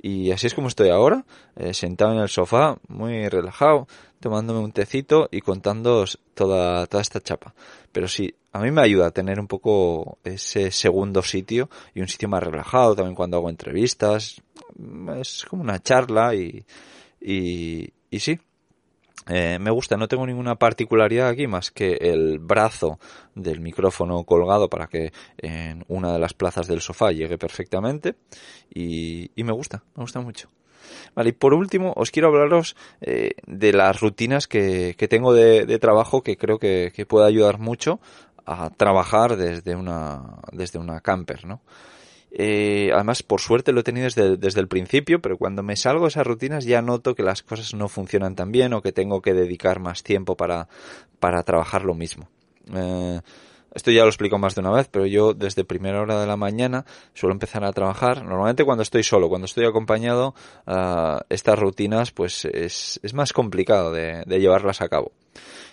Y 0.00 0.30
así 0.30 0.46
es 0.46 0.54
como 0.54 0.68
estoy 0.68 0.88
ahora, 0.88 1.26
eh, 1.56 1.74
sentado 1.74 2.14
en 2.14 2.20
el 2.20 2.30
sofá, 2.30 2.78
muy 2.88 3.28
relajado, 3.28 3.88
tomándome 4.22 4.60
un 4.60 4.72
tecito 4.72 5.28
y 5.30 5.42
contando 5.42 6.06
toda, 6.32 6.86
toda 6.86 7.02
esta 7.02 7.20
chapa. 7.20 7.54
Pero 7.92 8.08
sí, 8.08 8.34
a 8.52 8.60
mí 8.60 8.70
me 8.70 8.80
ayuda 8.80 9.08
a 9.08 9.10
tener 9.10 9.38
un 9.38 9.46
poco 9.46 10.18
ese 10.24 10.70
segundo 10.70 11.22
sitio 11.22 11.68
y 11.94 12.00
un 12.00 12.08
sitio 12.08 12.30
más 12.30 12.42
relajado 12.42 12.96
también 12.96 13.14
cuando 13.14 13.36
hago 13.36 13.50
entrevistas. 13.50 14.40
Es 15.20 15.44
como 15.44 15.62
una 15.62 15.80
charla 15.80 16.34
y, 16.34 16.64
y, 17.20 17.92
y 18.10 18.20
sí. 18.20 18.38
Eh, 19.28 19.58
me 19.60 19.70
gusta, 19.70 19.96
no 19.96 20.08
tengo 20.08 20.26
ninguna 20.26 20.56
particularidad 20.56 21.28
aquí 21.28 21.46
más 21.46 21.70
que 21.70 21.92
el 21.92 22.40
brazo 22.40 22.98
del 23.36 23.60
micrófono 23.60 24.24
colgado 24.24 24.68
para 24.68 24.88
que 24.88 25.12
en 25.38 25.84
una 25.86 26.12
de 26.12 26.18
las 26.18 26.34
plazas 26.34 26.66
del 26.66 26.80
sofá 26.80 27.12
llegue 27.12 27.38
perfectamente 27.38 28.16
y, 28.74 29.30
me 29.36 29.52
gusta, 29.52 29.84
me 29.94 30.02
gusta 30.02 30.20
mucho. 30.20 30.48
Vale, 31.14 31.30
y 31.30 31.32
por 31.32 31.54
último 31.54 31.92
os 31.96 32.10
quiero 32.10 32.28
hablaros 32.28 32.76
eh, 33.00 33.32
de 33.46 33.72
las 33.72 34.00
rutinas 34.00 34.46
que, 34.46 34.94
tengo 35.08 35.34
de, 35.34 35.78
trabajo 35.78 36.22
que 36.22 36.36
creo 36.36 36.58
que, 36.58 36.92
que 36.94 37.06
puede 37.06 37.26
ayudar 37.26 37.58
mucho 37.58 38.00
a 38.44 38.70
trabajar 38.70 39.36
desde 39.36 39.76
una, 39.76 40.40
desde 40.52 40.78
una 40.78 41.00
camper, 41.00 41.44
¿no? 41.44 41.60
Eh, 42.34 42.90
además, 42.94 43.22
por 43.22 43.40
suerte 43.42 43.72
lo 43.72 43.80
he 43.80 43.84
tenido 43.84 44.04
desde, 44.04 44.38
desde, 44.38 44.60
el 44.60 44.68
principio, 44.68 45.20
pero 45.20 45.36
cuando 45.36 45.62
me 45.62 45.76
salgo 45.76 46.04
de 46.04 46.08
esas 46.08 46.26
rutinas 46.26 46.64
ya 46.64 46.80
noto 46.80 47.14
que 47.14 47.22
las 47.22 47.42
cosas 47.42 47.74
no 47.74 47.88
funcionan 47.88 48.34
tan 48.34 48.50
bien 48.50 48.72
o 48.72 48.80
que 48.80 48.90
tengo 48.90 49.20
que 49.20 49.34
dedicar 49.34 49.80
más 49.80 50.02
tiempo 50.02 50.34
para, 50.34 50.66
para 51.20 51.42
trabajar 51.42 51.84
lo 51.84 51.94
mismo. 51.94 52.28
Eh, 52.74 53.20
esto 53.74 53.90
ya 53.90 54.02
lo 54.02 54.08
explico 54.08 54.38
más 54.38 54.54
de 54.54 54.60
una 54.60 54.70
vez, 54.70 54.88
pero 54.88 55.06
yo 55.06 55.34
desde 55.34 55.64
primera 55.64 56.00
hora 56.00 56.20
de 56.20 56.26
la 56.26 56.36
mañana 56.36 56.84
suelo 57.14 57.32
empezar 57.32 57.64
a 57.64 57.72
trabajar. 57.72 58.24
Normalmente 58.24 58.64
cuando 58.64 58.82
estoy 58.82 59.02
solo, 59.02 59.28
cuando 59.28 59.46
estoy 59.46 59.64
acompañado, 59.66 60.34
uh, 60.66 61.20
estas 61.28 61.58
rutinas 61.58 62.10
pues 62.12 62.44
es, 62.44 63.00
es 63.02 63.14
más 63.14 63.32
complicado 63.32 63.92
de, 63.92 64.22
de 64.26 64.40
llevarlas 64.40 64.80
a 64.80 64.88
cabo 64.88 65.12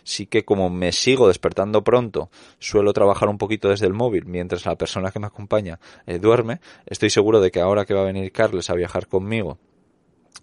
sí 0.03 0.25
que 0.25 0.43
como 0.43 0.69
me 0.69 0.91
sigo 0.91 1.27
despertando 1.27 1.83
pronto, 1.83 2.29
suelo 2.57 2.93
trabajar 2.93 3.29
un 3.29 3.37
poquito 3.37 3.69
desde 3.69 3.85
el 3.85 3.93
móvil 3.93 4.25
mientras 4.25 4.65
la 4.65 4.75
persona 4.75 5.11
que 5.11 5.19
me 5.19 5.27
acompaña 5.27 5.79
eh, 6.07 6.19
duerme, 6.19 6.59
estoy 6.85 7.09
seguro 7.09 7.39
de 7.39 7.51
que 7.51 7.61
ahora 7.61 7.85
que 7.85 7.93
va 7.93 8.01
a 8.01 8.05
venir 8.05 8.31
Carles 8.31 8.69
a 8.69 8.75
viajar 8.75 9.07
conmigo, 9.07 9.57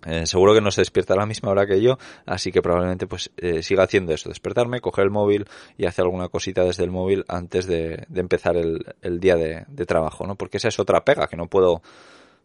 eh, 0.04 0.26
seguro 0.26 0.54
que 0.54 0.60
no 0.60 0.70
se 0.70 0.80
despierta 0.80 1.14
a 1.14 1.16
la 1.16 1.26
misma 1.26 1.50
hora 1.50 1.66
que 1.66 1.80
yo, 1.80 1.98
así 2.26 2.52
que 2.52 2.62
probablemente 2.62 3.06
pues 3.06 3.30
eh, 3.36 3.62
siga 3.62 3.84
haciendo 3.84 4.12
eso, 4.12 4.28
despertarme, 4.28 4.80
coger 4.80 5.04
el 5.04 5.10
móvil 5.10 5.46
y 5.76 5.86
hacer 5.86 6.04
alguna 6.04 6.28
cosita 6.28 6.64
desde 6.64 6.84
el 6.84 6.90
móvil 6.90 7.24
antes 7.28 7.66
de, 7.66 8.06
empezar 8.14 8.56
el, 8.56 9.20
día 9.20 9.36
de, 9.36 9.86
trabajo, 9.86 10.26
¿no? 10.26 10.34
Porque 10.34 10.56
esa 10.56 10.68
es 10.68 10.78
otra 10.78 11.04
pega 11.04 11.28
que 11.28 11.36
no 11.36 11.46
puedo 11.46 11.82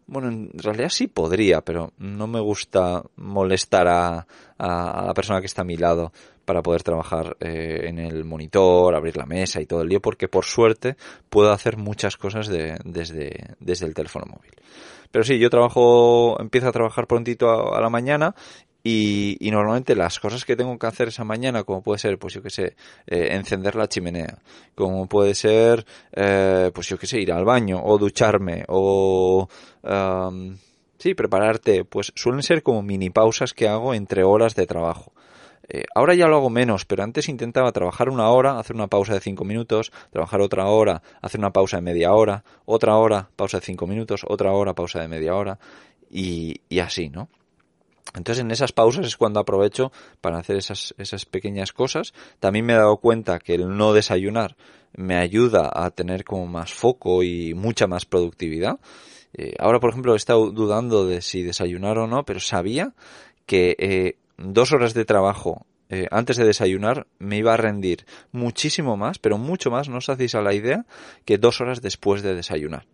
bueno, 0.07 0.27
en 0.27 0.51
realidad 0.55 0.89
sí 0.89 1.07
podría, 1.07 1.61
pero 1.61 1.93
no 1.97 2.27
me 2.27 2.41
gusta 2.41 3.01
molestar 3.15 3.87
a, 3.87 4.27
a, 4.57 5.05
la 5.05 5.13
persona 5.13 5.39
que 5.39 5.45
está 5.45 5.61
a 5.61 5.65
mi 5.65 5.77
lado 5.77 6.11
para 6.45 6.61
poder 6.61 6.83
trabajar 6.83 7.37
eh, 7.39 7.85
en 7.85 7.99
el 7.99 8.25
monitor, 8.25 8.93
abrir 8.93 9.15
la 9.15 9.25
mesa 9.25 9.61
y 9.61 9.65
todo 9.65 9.83
el 9.83 9.89
día, 9.89 9.99
porque 9.99 10.27
por 10.27 10.45
suerte 10.45 10.97
puedo 11.29 11.51
hacer 11.51 11.77
muchas 11.77 12.17
cosas 12.17 12.47
de, 12.47 12.77
desde, 12.83 13.55
desde 13.59 13.85
el 13.85 13.93
teléfono 13.93 14.25
móvil. 14.25 14.51
Pero 15.11 15.23
sí, 15.23 15.37
yo 15.39 15.49
trabajo, 15.49 16.39
empiezo 16.39 16.69
a 16.69 16.71
trabajar 16.71 17.07
prontito 17.07 17.75
a 17.75 17.81
la 17.81 17.89
mañana 17.89 18.33
y, 18.83 19.37
y, 19.39 19.51
normalmente 19.51 19.95
las 19.95 20.19
cosas 20.19 20.43
que 20.43 20.55
tengo 20.55 20.77
que 20.79 20.87
hacer 20.87 21.09
esa 21.09 21.23
mañana, 21.23 21.63
como 21.63 21.83
puede 21.83 21.99
ser, 21.99 22.17
pues 22.17 22.33
yo 22.33 22.41
que 22.41 22.49
sé, 22.49 22.75
eh, 23.05 23.29
encender 23.31 23.75
la 23.75 23.87
chimenea, 23.87 24.39
como 24.73 25.07
puede 25.07 25.35
ser, 25.35 25.85
eh, 26.13 26.71
pues 26.73 26.87
yo 26.87 26.97
que 26.97 27.05
sé, 27.05 27.21
ir 27.21 27.31
al 27.31 27.45
baño, 27.45 27.79
o 27.83 27.97
ducharme, 27.99 28.65
o, 28.69 29.47
sí, 30.97 31.13
prepararte, 31.13 31.85
pues 31.85 32.11
suelen 32.15 32.41
ser 32.41 32.63
como 32.63 32.81
mini 32.81 33.11
pausas 33.11 33.53
que 33.53 33.67
hago 33.67 33.93
entre 33.93 34.23
horas 34.23 34.55
de 34.55 34.65
trabajo. 34.65 35.13
Eh, 35.73 35.85
ahora 35.95 36.13
ya 36.15 36.27
lo 36.27 36.35
hago 36.35 36.49
menos, 36.49 36.83
pero 36.83 37.01
antes 37.01 37.29
intentaba 37.29 37.71
trabajar 37.71 38.09
una 38.09 38.27
hora, 38.27 38.59
hacer 38.59 38.75
una 38.75 38.87
pausa 38.87 39.13
de 39.13 39.21
cinco 39.21 39.45
minutos, 39.45 39.93
trabajar 40.11 40.41
otra 40.41 40.65
hora, 40.65 41.01
hacer 41.21 41.39
una 41.39 41.53
pausa 41.53 41.77
de 41.77 41.83
media 41.83 42.11
hora, 42.11 42.43
otra 42.65 42.97
hora, 42.97 43.29
pausa 43.37 43.59
de 43.59 43.65
cinco 43.65 43.87
minutos, 43.87 44.25
otra 44.27 44.51
hora, 44.51 44.73
pausa 44.73 44.99
de 44.99 45.07
media 45.07 45.33
hora, 45.33 45.59
y, 46.09 46.59
y 46.67 46.79
así, 46.79 47.09
¿no? 47.09 47.29
Entonces 48.13 48.43
en 48.43 48.51
esas 48.51 48.73
pausas 48.73 49.07
es 49.07 49.15
cuando 49.15 49.39
aprovecho 49.39 49.93
para 50.19 50.39
hacer 50.39 50.57
esas, 50.57 50.93
esas 50.97 51.25
pequeñas 51.25 51.71
cosas. 51.71 52.13
También 52.41 52.65
me 52.65 52.73
he 52.73 52.75
dado 52.75 52.97
cuenta 52.97 53.39
que 53.39 53.53
el 53.53 53.77
no 53.77 53.93
desayunar 53.93 54.57
me 54.93 55.15
ayuda 55.15 55.71
a 55.73 55.89
tener 55.91 56.25
como 56.25 56.47
más 56.47 56.73
foco 56.73 57.23
y 57.23 57.53
mucha 57.53 57.87
más 57.87 58.03
productividad. 58.03 58.79
Eh, 59.33 59.53
ahora, 59.59 59.79
por 59.79 59.91
ejemplo, 59.91 60.13
he 60.13 60.17
estado 60.17 60.51
dudando 60.51 61.05
de 61.05 61.21
si 61.21 61.43
desayunar 61.43 61.97
o 61.99 62.07
no, 62.07 62.25
pero 62.25 62.41
sabía 62.41 62.93
que 63.45 63.77
eh, 63.79 64.17
dos 64.41 64.71
horas 64.73 64.93
de 64.93 65.05
trabajo 65.05 65.65
eh, 65.89 66.07
antes 66.09 66.37
de 66.37 66.45
desayunar 66.45 67.07
me 67.19 67.37
iba 67.37 67.53
a 67.53 67.57
rendir 67.57 68.05
muchísimo 68.31 68.95
más, 68.97 69.19
pero 69.19 69.37
mucho 69.37 69.69
más, 69.69 69.89
no 69.89 69.97
os 69.97 70.09
hacéis 70.09 70.35
a 70.35 70.41
la 70.41 70.53
idea, 70.53 70.85
que 71.25 71.37
dos 71.37 71.59
horas 71.59 71.81
después 71.81 72.21
de 72.23 72.33
desayunar. 72.33 72.87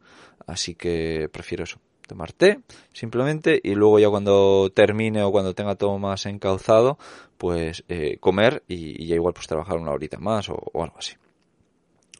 Así 0.45 0.75
que 0.75 1.29
prefiero 1.31 1.63
eso 1.63 1.79
tomar 2.07 2.31
té 2.31 2.61
simplemente 2.93 3.59
y 3.61 3.75
luego 3.75 3.99
ya 3.99 4.09
cuando 4.09 4.71
termine 4.73 5.21
o 5.21 5.31
cuando 5.31 5.53
tenga 5.53 5.75
todo 5.75 5.99
más 5.99 6.25
encauzado 6.25 6.97
pues 7.37 7.83
eh, 7.89 8.17
comer 8.19 8.63
y, 8.67 9.05
ya 9.05 9.15
igual 9.15 9.33
pues 9.33 9.45
trabajar 9.45 9.77
una 9.77 9.91
horita 9.91 10.17
más 10.17 10.49
o, 10.49 10.71
algo 10.81 10.97
así 10.97 11.15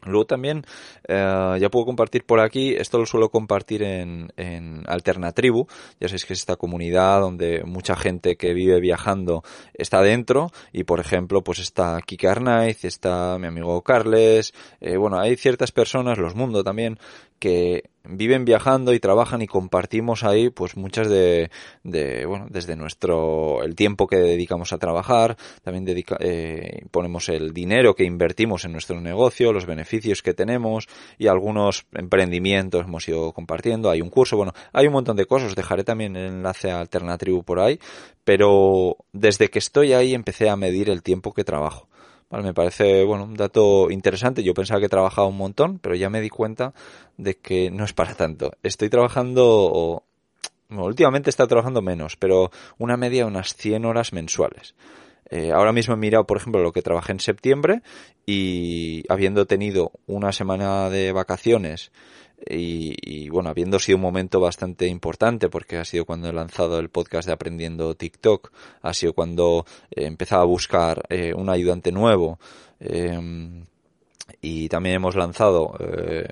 Luego 0.04 0.26
también 0.26 0.64
eh, 1.08 1.56
ya 1.60 1.68
puedo 1.70 1.86
compartir 1.86 2.24
por 2.24 2.40
aquí, 2.40 2.74
esto 2.74 2.98
lo 2.98 3.06
suelo 3.06 3.30
compartir 3.30 3.82
en, 3.82 4.32
en 4.36 4.84
Alternatribu, 4.86 5.66
ya 6.00 6.08
sabéis 6.08 6.24
que 6.24 6.32
es 6.34 6.40
esta 6.40 6.56
comunidad 6.56 7.20
donde 7.20 7.62
mucha 7.64 7.96
gente 7.96 8.36
que 8.36 8.54
vive 8.54 8.80
viajando 8.80 9.42
está 9.74 10.02
dentro. 10.02 10.50
Y 10.72 10.84
por 10.84 11.00
ejemplo 11.00 11.42
pues 11.42 11.58
está 11.58 12.00
Kike 12.04 12.28
Arnaiz, 12.28 12.84
está 12.84 13.38
mi 13.38 13.46
amigo 13.48 13.82
Carles, 13.82 14.54
eh, 14.80 14.96
bueno 14.96 15.18
hay 15.18 15.36
ciertas 15.36 15.72
personas, 15.72 16.18
los 16.18 16.34
Mundo 16.34 16.62
también, 16.62 16.98
que 17.38 17.90
viven 18.08 18.44
viajando 18.44 18.92
y 18.94 19.00
trabajan 19.00 19.42
y 19.42 19.46
compartimos 19.46 20.24
ahí 20.24 20.50
pues 20.50 20.76
muchas 20.76 21.08
de, 21.08 21.50
de 21.84 22.26
bueno 22.26 22.46
desde 22.50 22.76
nuestro 22.76 23.62
el 23.62 23.74
tiempo 23.74 24.06
que 24.06 24.16
dedicamos 24.16 24.72
a 24.72 24.78
trabajar 24.78 25.36
también 25.62 25.84
dedica, 25.84 26.16
eh, 26.20 26.86
ponemos 26.90 27.28
el 27.28 27.52
dinero 27.52 27.94
que 27.94 28.04
invertimos 28.04 28.64
en 28.64 28.72
nuestro 28.72 29.00
negocio 29.00 29.52
los 29.52 29.66
beneficios 29.66 30.22
que 30.22 30.34
tenemos 30.34 30.88
y 31.18 31.26
algunos 31.26 31.86
emprendimientos 31.92 32.84
hemos 32.84 33.06
ido 33.08 33.32
compartiendo. 33.32 33.90
Hay 33.90 34.00
un 34.00 34.10
curso 34.10 34.36
bueno 34.36 34.52
hay 34.72 34.86
un 34.86 34.92
montón 34.94 35.16
de 35.16 35.26
cosas 35.26 35.54
dejaré 35.54 35.84
también 35.84 36.16
el 36.16 36.26
enlace 36.26 36.70
a 36.70 36.80
Alternatribu 36.80 37.44
por 37.44 37.60
ahí 37.60 37.78
pero 38.24 38.96
desde 39.12 39.48
que 39.50 39.58
estoy 39.58 39.92
ahí 39.92 40.14
empecé 40.14 40.48
a 40.48 40.56
medir 40.56 40.90
el 40.90 41.02
tiempo 41.02 41.32
que 41.32 41.44
trabajo 41.44 41.88
me 42.30 42.54
parece, 42.54 43.04
bueno, 43.04 43.24
un 43.24 43.34
dato 43.34 43.90
interesante. 43.90 44.42
Yo 44.42 44.54
pensaba 44.54 44.80
que 44.80 44.88
trabajaba 44.88 45.28
un 45.28 45.36
montón, 45.36 45.78
pero 45.78 45.94
ya 45.94 46.10
me 46.10 46.20
di 46.20 46.28
cuenta 46.28 46.74
de 47.16 47.36
que 47.36 47.70
no 47.70 47.84
es 47.84 47.92
para 47.92 48.14
tanto. 48.14 48.52
Estoy 48.62 48.90
trabajando, 48.90 50.02
bueno, 50.68 50.84
últimamente 50.84 51.30
está 51.30 51.46
trabajando 51.46 51.80
menos, 51.80 52.16
pero 52.16 52.50
una 52.76 52.96
media 52.96 53.22
de 53.22 53.30
unas 53.30 53.54
100 53.54 53.84
horas 53.84 54.12
mensuales. 54.12 54.74
Eh, 55.30 55.52
ahora 55.52 55.72
mismo 55.72 55.94
he 55.94 55.98
mirado, 55.98 56.26
por 56.26 56.38
ejemplo, 56.38 56.62
lo 56.62 56.72
que 56.72 56.82
trabajé 56.82 57.12
en 57.12 57.20
septiembre 57.20 57.82
y 58.24 59.04
habiendo 59.08 59.46
tenido 59.46 59.92
una 60.06 60.32
semana 60.32 60.88
de 60.88 61.12
vacaciones 61.12 61.92
y, 62.46 63.28
bueno, 63.28 63.50
habiendo 63.50 63.78
sido 63.78 63.96
un 63.96 64.02
momento 64.02 64.40
bastante 64.40 64.86
importante 64.86 65.48
porque 65.48 65.76
ha 65.76 65.84
sido 65.84 66.04
cuando 66.04 66.28
he 66.28 66.32
lanzado 66.32 66.78
el 66.78 66.88
podcast 66.88 67.26
de 67.26 67.34
Aprendiendo 67.34 67.94
TikTok, 67.94 68.52
ha 68.82 68.94
sido 68.94 69.12
cuando 69.12 69.66
he 69.90 70.06
empezado 70.06 70.42
a 70.42 70.46
buscar 70.46 71.02
eh, 71.08 71.32
un 71.34 71.50
ayudante 71.50 71.92
nuevo. 71.92 72.38
Em, 72.80 73.64
y 74.40 74.68
también 74.68 74.96
hemos 74.96 75.16
lanzado 75.16 75.74
eh, 75.80 76.28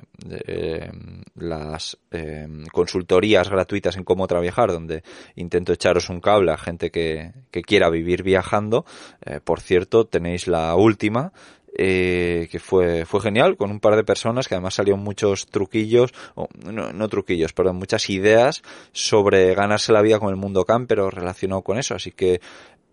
em, 0.46 1.22
las 1.34 1.98
em, 2.10 2.66
consultorías 2.66 3.48
gratuitas 3.48 3.96
en 3.96 4.04
cómo 4.04 4.26
trabajar, 4.26 4.70
donde 4.70 5.02
intento 5.34 5.72
echaros 5.72 6.10
un 6.10 6.20
cable 6.20 6.52
a 6.52 6.58
gente 6.58 6.90
que, 6.90 7.32
que 7.50 7.62
quiera 7.62 7.88
vivir 7.90 8.22
viajando. 8.22 8.84
Eh, 9.24 9.40
por 9.42 9.60
cierto, 9.60 10.06
tenéis 10.06 10.46
la 10.46 10.74
última 10.76 11.32
eh, 11.78 12.48
que 12.50 12.58
fue, 12.58 13.04
fue 13.04 13.20
genial, 13.20 13.56
con 13.56 13.70
un 13.70 13.80
par 13.80 13.96
de 13.96 14.04
personas 14.04 14.48
que 14.48 14.54
además 14.54 14.74
salieron 14.74 15.02
muchos 15.02 15.46
truquillos, 15.46 16.12
o, 16.34 16.48
no, 16.64 16.92
no, 16.92 17.08
truquillos, 17.08 17.52
perdón, 17.52 17.76
muchas 17.76 18.08
ideas 18.10 18.62
sobre 18.92 19.54
ganarse 19.54 19.92
la 19.92 20.02
vida 20.02 20.18
con 20.18 20.30
el 20.30 20.36
mundo 20.36 20.64
pero 20.88 21.10
relacionado 21.10 21.62
con 21.62 21.78
eso, 21.78 21.94
así 21.94 22.12
que 22.12 22.40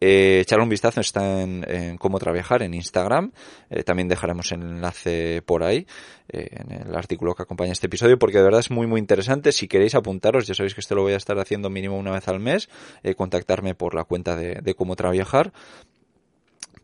eh, 0.05 0.41
echarle 0.41 0.63
un 0.63 0.69
vistazo 0.69 0.99
está 0.99 1.41
en, 1.41 1.97
cómo 1.97 2.19
trabajar 2.19 2.61
en 2.61 2.73
Instagram. 2.73 3.31
Eh, 3.69 3.83
también 3.83 4.09
dejaremos 4.09 4.51
el 4.51 4.61
enlace 4.61 5.41
por 5.41 5.63
ahí, 5.63 5.87
eh, 6.27 6.49
en 6.51 6.89
el 6.89 6.95
artículo 6.95 7.33
que 7.33 7.43
acompaña 7.43 7.71
este 7.71 7.87
episodio, 7.87 8.19
porque 8.19 8.39
de 8.39 8.43
verdad 8.43 8.59
es 8.59 8.69
muy, 8.69 8.85
muy 8.85 8.99
interesante. 8.99 9.53
Si 9.53 9.69
queréis 9.69 9.95
apuntaros, 9.95 10.45
ya 10.45 10.55
sabéis 10.55 10.73
que 10.73 10.81
esto 10.81 10.95
lo 10.95 11.03
voy 11.03 11.13
a 11.13 11.17
estar 11.17 11.39
haciendo 11.39 11.69
mínimo 11.69 11.97
una 11.97 12.11
vez 12.11 12.27
al 12.27 12.41
mes, 12.41 12.67
eh, 13.01 13.15
contactarme 13.15 13.75
por 13.75 13.95
la 13.95 14.03
cuenta 14.03 14.35
de, 14.35 14.55
de 14.61 14.75
cómo 14.75 14.97
trabajar. 14.97 15.53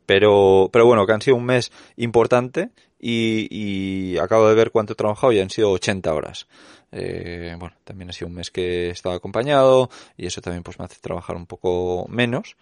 Pero, 0.10 0.72
pero 0.74 0.88
bueno, 0.88 1.06
que 1.06 1.14
han 1.14 1.22
sido 1.22 1.38
un 1.38 1.46
mes 1.46 1.72
importante 1.96 2.72
y, 3.00 4.18
acabo 4.18 4.50
de 4.50 4.56
ver 4.56 4.72
cuánto 4.72 4.94
he 4.94 4.96
trabajado 4.96 5.32
y 5.34 5.40
han 5.40 5.52
sido 5.52 5.70
80 5.70 6.12
horas. 6.12 6.48
Eh, 6.92 7.56
bueno, 7.60 7.76
también 7.84 8.10
ha 8.10 8.14
sido 8.14 8.28
un 8.28 8.34
mes 8.34 8.50
que 8.50 8.88
he 8.88 8.90
estado 8.90 9.14
acompañado 9.14 9.92
y 10.18 10.26
eso 10.26 10.42
también 10.42 10.64
pues 10.64 10.80
me 10.80 10.86
hace 10.86 10.98
trabajar 11.00 11.36
un 11.36 11.46
poco 11.46 12.08
menos 12.10 12.56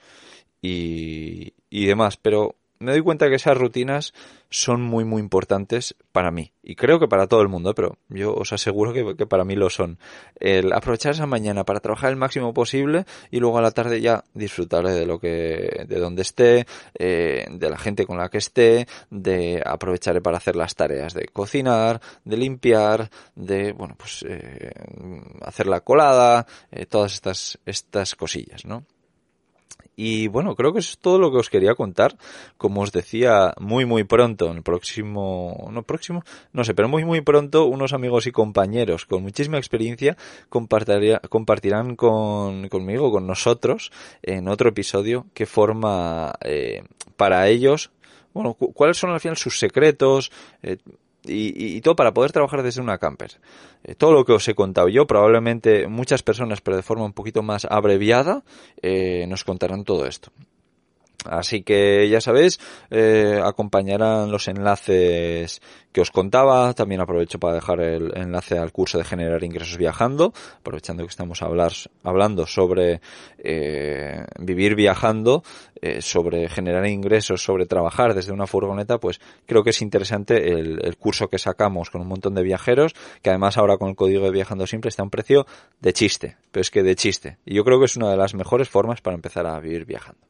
y, 0.62 1.54
y 1.70 1.86
demás. 1.86 2.18
Pero 2.18 2.56
me 2.80 2.92
doy 2.92 3.02
cuenta 3.02 3.30
que 3.30 3.36
esas 3.36 3.58
rutinas 3.58 4.14
son 4.50 4.82
muy 4.82 5.04
muy 5.04 5.22
importantes 5.22 5.96
para 6.12 6.32
mí 6.32 6.54
y 6.68 6.76
creo 6.76 7.00
que 7.00 7.08
para 7.08 7.28
todo 7.28 7.42
el 7.42 7.48
mundo, 7.48 7.74
pero 7.74 7.98
yo 8.10 8.34
os 8.34 8.52
aseguro 8.52 8.92
que, 8.92 9.26
para 9.26 9.46
mí 9.46 9.56
lo 9.56 9.70
son. 9.70 10.00
El 10.38 10.74
aprovechar 10.74 11.14
esa 11.14 11.26
mañana 11.26 11.64
para 11.64 11.80
trabajar 11.80 12.10
el 12.10 12.18
máximo 12.18 12.54
posible 12.54 13.06
y 13.32 13.40
luego 13.40 13.58
a 13.58 13.62
la 13.62 13.72
tarde 13.72 14.02
ya 14.02 14.26
disfrutar 14.34 14.86
de 14.86 15.06
lo 15.06 15.18
que, 15.18 15.86
de 15.88 16.00
donde 16.00 16.24
esté, 16.24 16.68
eh, 17.00 17.46
de 17.50 17.70
la 17.70 17.78
gente 17.78 18.06
con 18.06 18.18
la 18.18 18.28
que 18.28 18.40
esté, 18.40 18.86
de 19.10 19.64
aprovechar 19.66 20.22
para 20.22 20.38
hacer 20.38 20.58
las 20.58 20.76
tareas 20.76 21.14
de 21.14 21.28
cocinar, 21.28 22.02
de 22.26 22.36
limpiar, 22.36 23.10
de 23.34 23.72
bueno 23.72 23.96
pues 23.98 24.26
eh, 24.28 24.72
hacer 25.44 25.68
la 25.68 25.80
colada, 25.80 26.46
eh, 26.70 26.86
todas 26.86 27.14
estas 27.14 27.60
estas 27.66 28.16
cosillas, 28.16 28.66
¿no? 28.66 28.84
Y 30.00 30.28
bueno, 30.28 30.56
creo 30.56 30.74
que 30.74 30.80
eso 30.80 30.92
es 30.92 31.00
todo 31.00 31.18
lo 31.18 31.32
que 31.32 31.38
os 31.38 31.50
quería 31.50 31.74
contar. 31.74 32.16
Como 32.58 32.82
os 32.82 32.92
decía, 32.92 33.56
muy 33.60 33.86
muy 33.86 34.04
pronto, 34.04 34.52
en 34.52 34.58
el 34.58 34.64
próximo, 34.64 35.70
no 35.72 35.82
próximo, 35.82 36.24
no 36.54 36.64
sé, 36.64 36.76
pero 36.76 36.88
muy 36.88 37.04
muy 37.04 37.22
pronto, 37.22 37.66
unos 37.66 37.94
amigos 37.94 38.28
y 38.28 38.32
compañeros 38.32 39.06
con 39.08 39.24
muchísima 39.24 39.58
experiencia 39.58 40.16
compartirán 40.50 41.96
con, 41.96 42.70
conmigo, 42.70 43.12
con 43.12 43.26
nosotros, 43.26 43.92
en 44.22 44.48
otro 44.48 44.70
episodio, 44.70 45.26
qué 45.34 45.48
forma 45.48 46.36
eh, 46.42 46.84
para 47.16 47.48
ellos 47.48 47.92
bueno, 48.38 48.54
cuáles 48.54 48.98
son 48.98 49.10
al 49.10 49.20
final 49.20 49.36
sus 49.36 49.58
secretos, 49.58 50.32
eh, 50.62 50.78
y, 51.24 51.82
todo 51.82 51.96
para 51.96 52.14
poder 52.14 52.32
trabajar 52.32 52.64
desde 52.64 52.82
una 52.82 52.98
camper. 52.98 53.40
Eh, 53.84 53.96
todo 53.96 54.14
lo 54.14 54.26
que 54.26 54.34
os 54.34 54.48
he 54.48 54.56
contado 54.56 54.88
yo, 54.88 55.08
probablemente 55.08 55.88
muchas 55.88 56.24
personas, 56.24 56.62
pero 56.62 56.78
de 56.78 56.84
forma 56.84 57.06
un 57.06 57.14
poquito 57.14 57.44
más 57.44 57.66
abreviada, 57.66 58.44
eh, 58.82 59.26
nos 59.28 59.44
contarán 59.44 59.84
todo 59.84 60.06
esto. 60.06 60.32
Así 61.26 61.64
que 61.64 62.08
ya 62.10 62.22
sabéis, 62.22 62.60
eh, 62.92 63.42
acompañarán 63.44 64.32
los 64.32 64.48
enlaces 64.48 65.62
que 65.92 66.02
os 66.02 66.12
contaba. 66.12 66.74
También 66.74 67.02
aprovecho 67.02 67.40
para 67.40 67.56
dejar 67.56 67.82
el 67.82 68.16
enlace 68.16 68.58
al 68.58 68.72
curso 68.72 68.98
de 68.98 69.04
generar 69.04 69.44
ingresos 69.44 69.78
viajando, 69.78 70.32
aprovechando 70.60 71.04
que 71.04 71.10
estamos 71.10 71.42
hablar, 71.42 71.74
hablando 72.04 72.46
sobre 72.46 73.02
eh, 73.40 74.26
vivir 74.40 74.76
viajando, 74.76 75.44
eh, 75.82 76.02
sobre 76.02 76.48
generar 76.50 76.86
ingresos, 76.86 77.44
sobre 77.44 77.66
trabajar 77.66 78.14
desde 78.14 78.32
una 78.32 78.48
furgoneta, 78.48 79.00
pues 79.00 79.20
creo 79.46 79.64
que 79.64 79.72
es 79.72 79.82
interesante 79.82 80.52
el, 80.52 80.80
el, 80.86 80.98
curso 80.98 81.30
que 81.30 81.40
sacamos 81.40 81.90
con 81.90 82.02
un 82.02 82.08
montón 82.08 82.36
de 82.36 82.44
viajeros, 82.44 82.94
que 83.22 83.32
además 83.32 83.58
ahora 83.58 83.78
con 83.78 83.90
el 83.90 83.96
código 83.96 84.26
de 84.26 84.32
viajando 84.32 84.68
siempre 84.68 84.90
está 84.90 85.02
a 85.02 85.06
un 85.06 85.10
precio 85.10 85.48
de 85.82 85.94
chiste, 85.94 86.38
pero 86.52 86.62
es 86.62 86.70
que 86.70 86.84
de 86.84 86.96
chiste. 86.96 87.38
Y 87.44 87.56
yo 87.56 87.64
creo 87.64 87.80
que 87.80 87.86
es 87.86 87.98
una 87.98 88.12
de 88.12 88.18
las 88.18 88.36
mejores 88.36 88.70
formas 88.70 89.02
para 89.02 89.16
empezar 89.16 89.48
a 89.48 89.60
vivir 89.60 89.86
viajando. 89.86 90.28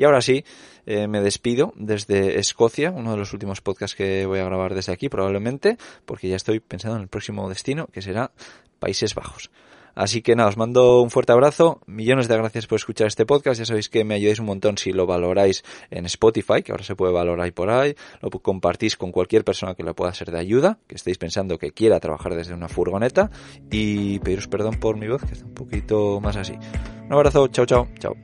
Y 0.00 0.04
ahora 0.04 0.22
sí, 0.22 0.46
eh, 0.86 1.08
me 1.08 1.20
despido 1.20 1.74
desde 1.76 2.38
Escocia, 2.38 2.90
uno 2.90 3.10
de 3.10 3.18
los 3.18 3.34
últimos 3.34 3.60
podcasts 3.60 3.94
que 3.94 4.24
voy 4.24 4.38
a 4.38 4.44
grabar 4.44 4.74
desde 4.74 4.94
aquí 4.94 5.10
probablemente, 5.10 5.76
porque 6.06 6.26
ya 6.26 6.36
estoy 6.36 6.58
pensando 6.58 6.96
en 6.96 7.02
el 7.02 7.08
próximo 7.08 7.46
destino, 7.50 7.86
que 7.88 8.00
será 8.00 8.30
Países 8.78 9.14
Bajos. 9.14 9.50
Así 9.94 10.22
que 10.22 10.34
nada, 10.36 10.48
os 10.48 10.56
mando 10.56 11.02
un 11.02 11.10
fuerte 11.10 11.32
abrazo, 11.32 11.82
millones 11.84 12.28
de 12.28 12.36
gracias 12.38 12.66
por 12.66 12.76
escuchar 12.76 13.08
este 13.08 13.26
podcast, 13.26 13.58
ya 13.58 13.66
sabéis 13.66 13.90
que 13.90 14.02
me 14.04 14.14
ayudáis 14.14 14.38
un 14.38 14.46
montón 14.46 14.78
si 14.78 14.94
lo 14.94 15.04
valoráis 15.04 15.64
en 15.90 16.06
Spotify, 16.06 16.62
que 16.62 16.72
ahora 16.72 16.84
se 16.84 16.96
puede 16.96 17.12
valorar 17.12 17.52
por 17.52 17.68
ahí, 17.68 17.94
lo 18.22 18.30
compartís 18.30 18.96
con 18.96 19.12
cualquier 19.12 19.44
persona 19.44 19.74
que 19.74 19.82
le 19.82 19.92
pueda 19.92 20.14
ser 20.14 20.30
de 20.30 20.38
ayuda, 20.38 20.78
que 20.86 20.94
estéis 20.94 21.18
pensando 21.18 21.58
que 21.58 21.72
quiera 21.72 22.00
trabajar 22.00 22.34
desde 22.34 22.54
una 22.54 22.68
furgoneta 22.68 23.30
y 23.70 24.18
pediros 24.20 24.48
perdón 24.48 24.80
por 24.80 24.96
mi 24.96 25.08
voz, 25.08 25.22
que 25.26 25.34
está 25.34 25.44
un 25.44 25.52
poquito 25.52 26.22
más 26.22 26.36
así. 26.36 26.54
Un 27.04 27.12
abrazo, 27.12 27.48
chao, 27.48 27.66
chao, 27.66 27.86
chao. 27.98 28.16